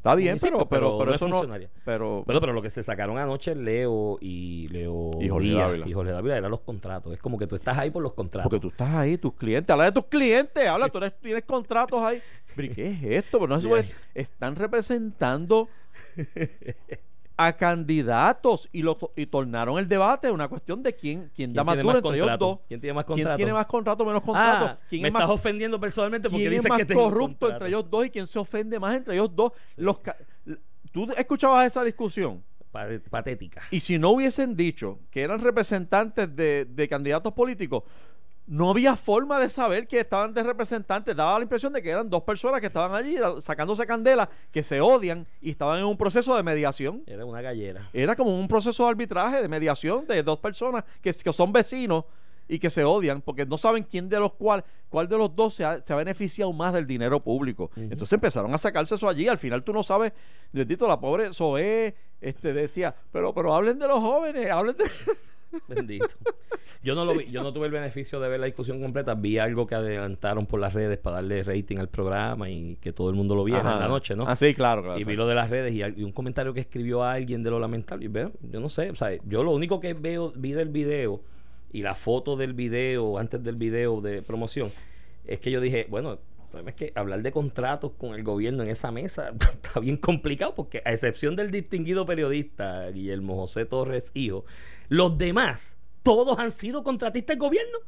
[0.00, 1.66] Está bien, pero, pero, pero pero no es eso no.
[1.84, 5.88] Pero, pero lo que se sacaron anoche Leo y Leo Y Jorge Díaz Dávila.
[5.88, 7.12] y Jorge Dávila eran los contratos.
[7.12, 8.50] Es como que tú estás ahí por los contratos.
[8.50, 12.00] Porque tú estás ahí, tus clientes, habla de tus clientes, habla, tú eres- tienes contratos
[12.00, 12.22] ahí.
[12.56, 13.38] Pero ¿y ¿qué es esto?
[13.40, 15.68] Pero no supone- están representando
[17.46, 21.66] a candidatos y lo y tornaron el debate una cuestión de quién, quién da ¿Quién
[21.66, 22.58] más duro entre ellos dos.
[22.68, 23.36] ¿Quién tiene más ¿Quién contrato?
[23.36, 24.66] tiene más contrato, menos contrato?
[24.66, 27.10] Ah, ¿Quién me es más, estás ofendiendo personalmente porque quién es más que tengo un
[27.10, 27.64] corrupto contrato.
[27.64, 29.52] entre ellos dos y quién se ofende más entre ellos dos?
[29.76, 30.00] Los
[30.92, 32.42] ¿Tú escuchabas esa discusión?
[32.72, 33.62] Pa- Patética.
[33.70, 37.84] Y si no hubiesen dicho que eran representantes de, de candidatos políticos,
[38.46, 41.14] no había forma de saber que estaban de representantes.
[41.14, 44.80] Daba la impresión de que eran dos personas que estaban allí sacándose candela, que se
[44.80, 47.02] odian y estaban en un proceso de mediación.
[47.06, 47.88] Era una gallera.
[47.92, 52.04] Era como un proceso de arbitraje, de mediación de dos personas que, que son vecinos
[52.50, 55.54] y que se odian porque no saben quién de los cual, cuál de los dos
[55.54, 57.70] se ha, se ha beneficiado más del dinero público.
[57.76, 59.28] Entonces empezaron a sacarse eso allí.
[59.28, 60.12] Al final tú no sabes,
[60.52, 64.84] bendito, la pobre Zoé este, decía, pero, pero hablen de los jóvenes, hablen de...
[65.68, 66.06] Bendito.
[66.82, 69.14] Yo no lo vi, yo no tuve el beneficio de ver la discusión completa.
[69.14, 73.10] Vi algo que adelantaron por las redes para darle rating al programa y que todo
[73.10, 73.74] el mundo lo viera Ajá.
[73.74, 74.26] en la noche, ¿no?
[74.26, 74.98] Ah, sí, claro, claro.
[74.98, 77.58] y vi lo de las redes y, un comentario que escribió a alguien de lo
[77.58, 78.06] lamentable.
[78.06, 81.20] Y yo no sé, o sea, yo lo único que veo, vi del video
[81.72, 84.72] y la foto del video, antes del video de promoción,
[85.26, 86.18] es que yo dije, bueno, el
[86.50, 90.54] problema es que hablar de contratos con el gobierno en esa mesa está bien complicado
[90.54, 94.44] porque a excepción del distinguido periodista Guillermo José Torres Hijo,
[94.90, 97.78] los demás todos han sido contratistas del gobierno,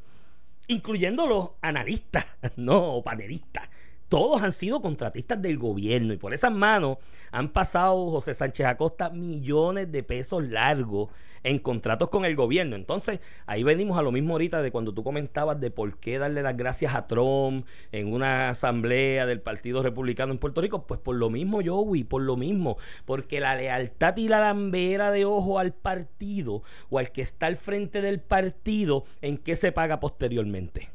[0.69, 2.25] incluyendo los analistas,
[2.57, 3.69] no panelistas.
[4.09, 6.99] Todos han sido contratistas del gobierno y por esas manos
[7.33, 11.11] han pasado José Sánchez Acosta millones de pesos largos
[11.45, 12.77] en contratos con el gobierno.
[12.77, 16.43] Entonces, ahí venimos a lo mismo ahorita de cuando tú comentabas de por qué darle
[16.43, 20.87] las gracias a Trump en una asamblea del Partido Republicano en Puerto Rico.
[20.87, 22.77] Pues por lo mismo, Joey, por lo mismo.
[23.05, 27.57] Porque la lealtad y la lambera de ojo al partido o al que está al
[27.57, 30.91] frente del partido, ¿en qué se paga posteriormente?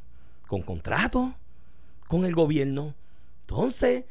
[0.47, 1.35] ¿Con contrato?
[2.07, 2.95] ¿Con el gobierno?
[3.41, 4.05] Entonces,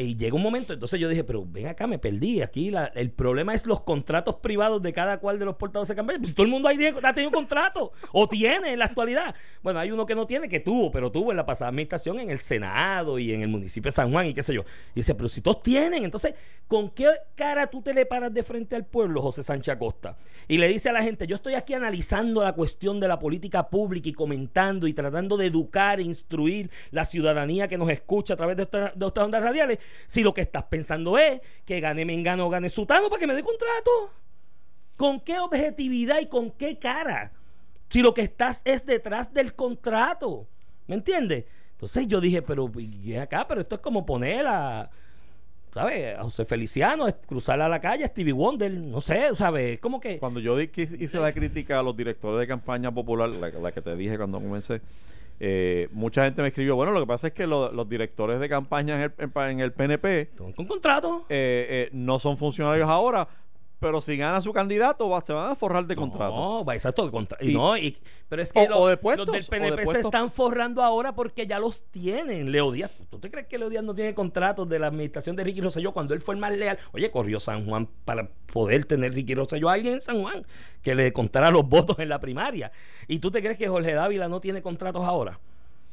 [0.00, 2.40] y llega un momento, entonces yo dije, pero ven acá, me perdí.
[2.40, 5.96] Aquí la, el problema es los contratos privados de cada cual de los portadores de
[5.96, 6.20] campaña.
[6.20, 9.34] Pues todo el mundo ahí ha tenido un contrato, o tiene en la actualidad.
[9.60, 12.30] Bueno, hay uno que no tiene, que tuvo, pero tuvo en la pasada administración en
[12.30, 14.62] el Senado y en el municipio de San Juan y qué sé yo.
[14.94, 16.34] Y dice, pero si todos tienen, entonces,
[16.68, 20.16] ¿con qué cara tú te le paras de frente al pueblo, José Sánchez Acosta?
[20.46, 23.68] Y le dice a la gente, yo estoy aquí analizando la cuestión de la política
[23.68, 28.36] pública y comentando y tratando de educar e instruir la ciudadanía que nos escucha a
[28.36, 32.04] través de, esta, de estas ondas radiales si lo que estás pensando es que gane
[32.04, 34.12] Mengano o gane Sutano para que me dé contrato.
[34.96, 37.32] ¿Con qué objetividad y con qué cara?
[37.88, 40.46] Si lo que estás es detrás del contrato.
[40.86, 41.44] ¿Me entiendes?
[41.72, 44.90] Entonces yo dije, pero y acá, pero esto es como poner a,
[45.72, 46.18] ¿sabes?
[46.18, 49.78] A José Feliciano, cruzar a la calle, a Stevie Wonder, no sé, ¿sabes?
[49.78, 50.18] Como que...
[50.18, 54.16] Cuando yo hice la crítica a los directores de campaña popular, la que te dije
[54.16, 54.80] cuando comencé,
[55.40, 58.96] eh, mucha gente me escribió, bueno, lo que pasa es que los directores de campaña
[59.04, 60.30] en el, PNP...
[60.36, 61.26] Con contrato.
[61.28, 63.28] Eh, eh, no son funcionarios ahora,
[63.78, 66.34] pero si gana su candidato va, se van a forrar de contrato.
[66.34, 67.10] No, va exacto.
[67.40, 67.74] Y, no,
[68.28, 72.50] pero es que los del PNP se están forrando ahora porque ya los tienen.
[72.50, 75.44] Leo Díaz, ¿tú te crees que Leo Díaz no tiene contratos de la administración de
[75.44, 76.78] Ricky Rosselló cuando él fue el más leal?
[76.92, 80.44] Oye, corrió San Juan para poder tener Ricky Rosselló a alguien en San Juan
[80.82, 82.72] que le contara los votos en la primaria.
[83.06, 85.38] ¿Y tú te crees que Jorge Dávila no tiene contratos ahora?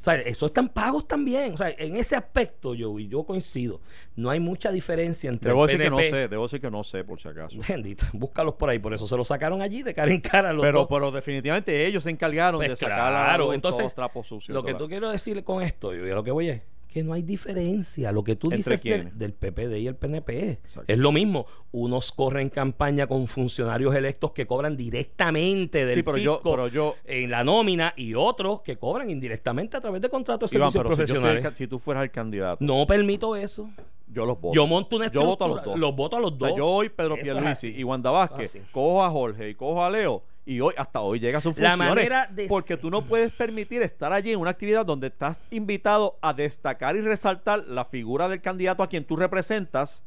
[0.06, 1.54] O sea, eso están pagos también.
[1.54, 3.80] O sea, en ese aspecto yo y yo coincido.
[4.14, 7.02] No hay mucha diferencia entre debo decir que no sé, debo decir que no sé
[7.02, 7.58] por si acaso.
[7.68, 10.62] Bendito, búscalos por ahí, por eso se lo sacaron allí de cara en cara los
[10.62, 10.88] pero, dos.
[10.88, 14.54] Pero definitivamente ellos se encargaron pues de sacar claro, entonces, trapos sucios.
[14.54, 16.62] Lo que tú quiero decir con esto, yo lo que voy es
[16.96, 18.10] que no hay diferencia.
[18.10, 21.44] Lo que tú dices del, PPD y el PNP es lo mismo.
[21.70, 28.14] Unos corren campaña con funcionarios electos que cobran directamente del fisco en la nómina y
[28.14, 31.46] otros que cobran indirectamente a través de contratos de servicios profesionales.
[31.52, 32.64] Si, tú fueras el candidato.
[32.64, 33.68] No permito eso.
[34.06, 34.54] Yo los voto.
[34.54, 35.78] Yo monto una Yo voto a los dos.
[35.78, 36.56] Los voto a los dos.
[36.56, 40.60] yo hoy Pedro Pierluisi y Wanda Vázquez, cojo a Jorge y cojo a Leo y
[40.60, 42.08] hoy hasta hoy llega a sus funciones.
[42.48, 46.96] porque tú no puedes permitir estar allí en una actividad donde estás invitado a destacar
[46.96, 50.04] y resaltar la figura del candidato a quien tú representas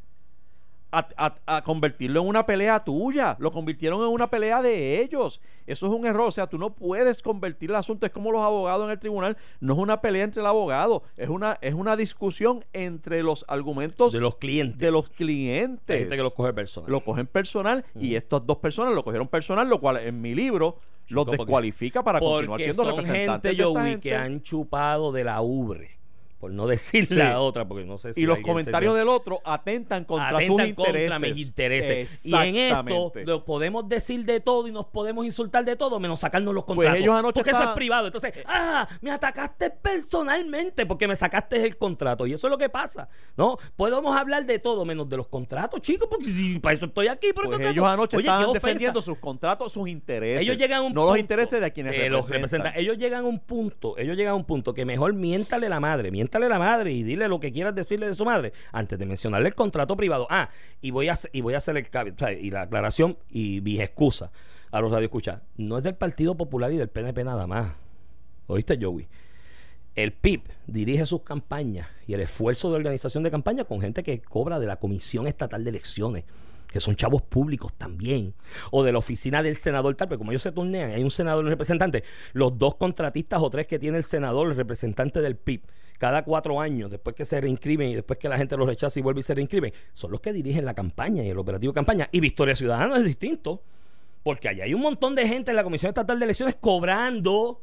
[0.92, 3.36] a, convertirlo en una pelea tuya.
[3.40, 5.42] Lo convirtieron en una pelea de ellos.
[5.68, 6.28] Eso es un error.
[6.28, 8.06] O sea, tú no puedes convertir el asunto.
[8.06, 9.38] Es como los abogados en el tribunal.
[9.60, 11.04] No es una pelea entre el abogado.
[11.18, 14.80] Es una, es una discusión entre los argumentos de los clientes.
[14.80, 15.98] De los clientes.
[15.98, 16.92] gente que lo coge personal.
[16.92, 17.86] Lo cogen personal.
[17.96, 20.78] Y estas dos personas lo cogieron personal, lo cual en mi libro
[21.08, 23.52] los descualifica para continuar siendo son representantes.
[23.52, 25.99] Gente, yo vi que han chupado de la ubre
[26.40, 28.22] por no decir la otra, porque no sé si.
[28.22, 31.22] Y los comentarios del otro atentan contra sus intereses.
[31.22, 32.26] mis intereses.
[32.26, 36.22] Y en esto lo podemos decir de todo y nos podemos insultar de todo, menos
[36.22, 37.02] sacarnos los pues contratos.
[37.02, 38.08] ellos anoche porque eso es privado.
[38.08, 42.26] Entonces, ah, me atacaste personalmente porque me sacaste el contrato.
[42.26, 43.10] Y eso es lo que pasa.
[43.36, 43.58] ¿No?
[43.76, 47.34] Podemos hablar de todo menos de los contratos, chicos, porque si para eso estoy aquí.
[47.34, 50.44] Por pues ellos anoche estaban defendiendo sus contratos, sus intereses.
[50.44, 52.74] Ellos llegan a un no los intereses de quienes representan.
[52.78, 56.12] Ellos llegan a un punto, ellos llegan a un punto que mejor miéntale la madre,
[56.12, 59.48] miéntale la madre y dile lo que quieras decirle de su madre antes de mencionarle
[59.48, 60.28] el contrato privado.
[60.30, 60.50] Ah,
[60.82, 64.32] y voy a, y voy a hacer el cambio y la aclaración y mi excusa
[64.72, 65.42] a los radioescuchas.
[65.58, 67.74] No es del Partido Popular y del PNP nada más.
[68.48, 69.08] ¿Oíste, Joey?
[69.96, 74.22] El PIB dirige sus campañas y el esfuerzo de organización de campaña con gente que
[74.22, 76.26] cobra de la Comisión Estatal de Elecciones
[76.72, 78.34] que son chavos públicos también,
[78.72, 81.44] o de la oficina del senador tal, pero como ellos se turnean, hay un senador
[81.44, 82.04] y un representante,
[82.34, 85.64] los dos contratistas o tres que tiene el senador, el representante del PIB,
[86.00, 89.04] cada cuatro años, después que se reinscriben y después que la gente los rechaza y
[89.04, 92.10] vuelve y se reinscriben, son los que dirigen la campaña y el operativo de campaña.
[92.12, 93.62] Y Victoria Ciudadana es distinto,
[94.24, 97.62] porque allá hay un montón de gente en la Comisión Estatal de Elecciones cobrando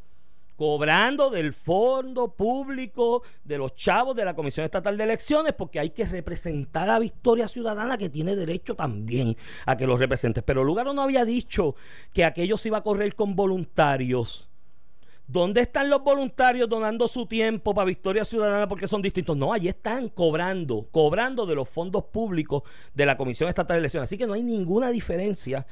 [0.56, 5.90] cobrando del fondo público de los chavos de la Comisión Estatal de Elecciones porque hay
[5.90, 10.42] que representar a Victoria Ciudadana que tiene derecho también a que los represente.
[10.42, 11.76] Pero Lugaro no había dicho
[12.12, 14.45] que aquello se iba a correr con voluntarios.
[15.28, 19.36] ¿Dónde están los voluntarios donando su tiempo para Victoria Ciudadana porque son distintos?
[19.36, 22.62] No, allí están cobrando, cobrando de los fondos públicos
[22.94, 24.08] de la Comisión Estatal de Elecciones.
[24.08, 25.66] Así que no hay ninguna diferencia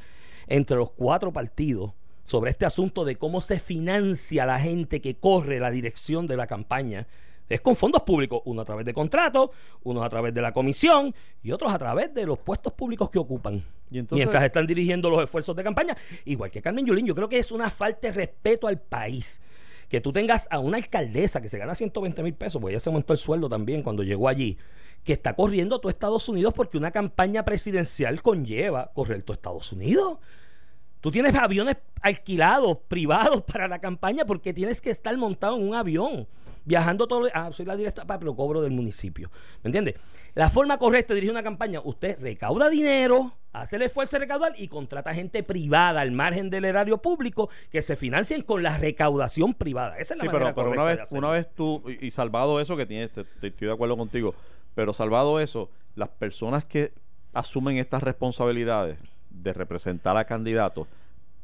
[0.48, 1.92] entre los cuatro partidos
[2.24, 6.48] sobre este asunto de cómo se financia la gente que corre la dirección de la
[6.48, 7.07] campaña.
[7.49, 9.51] Es con fondos públicos, uno a través de contratos,
[9.82, 13.18] uno a través de la comisión y otros a través de los puestos públicos que
[13.18, 13.62] ocupan.
[13.90, 17.28] Y entonces- mientras están dirigiendo los esfuerzos de campaña, igual que Carmen Yulín, yo creo
[17.28, 19.40] que es una falta de respeto al país.
[19.88, 22.90] Que tú tengas a una alcaldesa que se gana 120 mil pesos, porque ella se
[22.90, 24.57] montó el sueldo también cuando llegó allí,
[25.05, 30.18] que está corriendo todo Estados Unidos porque una campaña presidencial conlleva correr todo Estados Unidos.
[31.01, 35.74] Tú tienes aviones alquilados, privados para la campaña porque tienes que estar montado en un
[35.74, 36.26] avión.
[36.64, 37.28] Viajando todo.
[37.34, 39.30] Ah, soy la directa, pero cobro del municipio.
[39.62, 39.94] ¿Me entiendes?
[40.34, 44.54] La forma correcta de dirigir una campaña, usted recauda dinero, hace el esfuerzo de recaudar
[44.56, 49.54] y contrata gente privada al margen del erario público que se financien con la recaudación
[49.54, 49.98] privada.
[49.98, 51.18] Esa es la Sí, manera pero, pero una de vez, hacerlo.
[51.28, 54.34] una vez tú, y, y salvado eso que tienes, te- te- estoy de acuerdo contigo,
[54.74, 56.92] pero salvado eso, las personas que
[57.32, 58.98] asumen estas responsabilidades
[59.30, 60.88] de representar a candidatos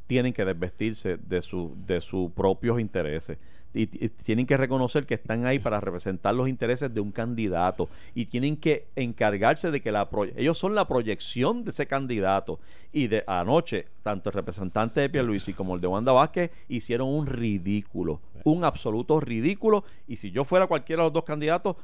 [0.06, 3.38] tienen que desvestirse de, su, de sus propios intereses.
[3.72, 7.88] Y, tienen que reconocer que están ahí para representar los intereses de un candidato.
[8.14, 12.58] Y tienen que encargarse de que la pro- ellos son la proyección de ese candidato.
[12.92, 17.26] Y de anoche tanto el representante de Pierluisi como el de Wanda Vázquez hicieron un
[17.26, 19.84] ridículo un absoluto ridículo.
[20.08, 21.76] Y si yo fuera cualquiera de los dos candidatos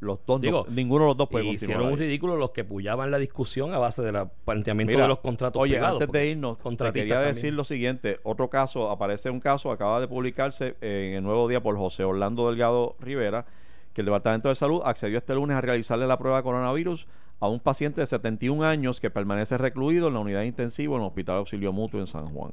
[0.00, 2.64] los dos no- Digo, ninguno de los dos puede Y hicieron un ridículo los que
[2.64, 6.00] puyaban la discusión a base del planteamiento Mira, de los contratos Oye, privados.
[6.00, 7.34] antes de irnos, te quería también.
[7.34, 8.20] decir lo siguiente.
[8.22, 12.48] Otro caso, aparece un caso, acaba de publicarse en el Nuevo Día por José Orlando
[12.48, 13.44] Delgado Rivera,
[13.92, 17.08] que el Departamento de Salud accedió este lunes a realizarle la prueba de coronavirus
[17.40, 21.06] a un paciente de 71 años que permanece recluido en la unidad intensiva en el
[21.08, 22.52] Hospital Auxilio Mutuo en San Juan.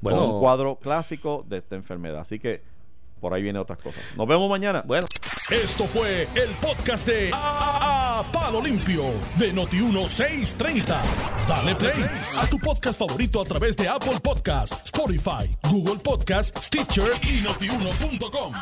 [0.00, 2.20] Bueno, Con un cuadro clásico de esta enfermedad.
[2.20, 2.62] Así que
[3.20, 4.02] por ahí viene otras cosas.
[4.16, 4.82] Nos vemos mañana.
[4.86, 5.06] bueno.
[5.50, 9.04] Esto fue el podcast de A, A Palo Limpio
[9.36, 10.96] de Noti1630.
[11.46, 12.04] Dale play
[12.38, 18.54] a tu podcast favorito a través de Apple Podcasts, Spotify, Google Podcasts, Stitcher y notiuno.com.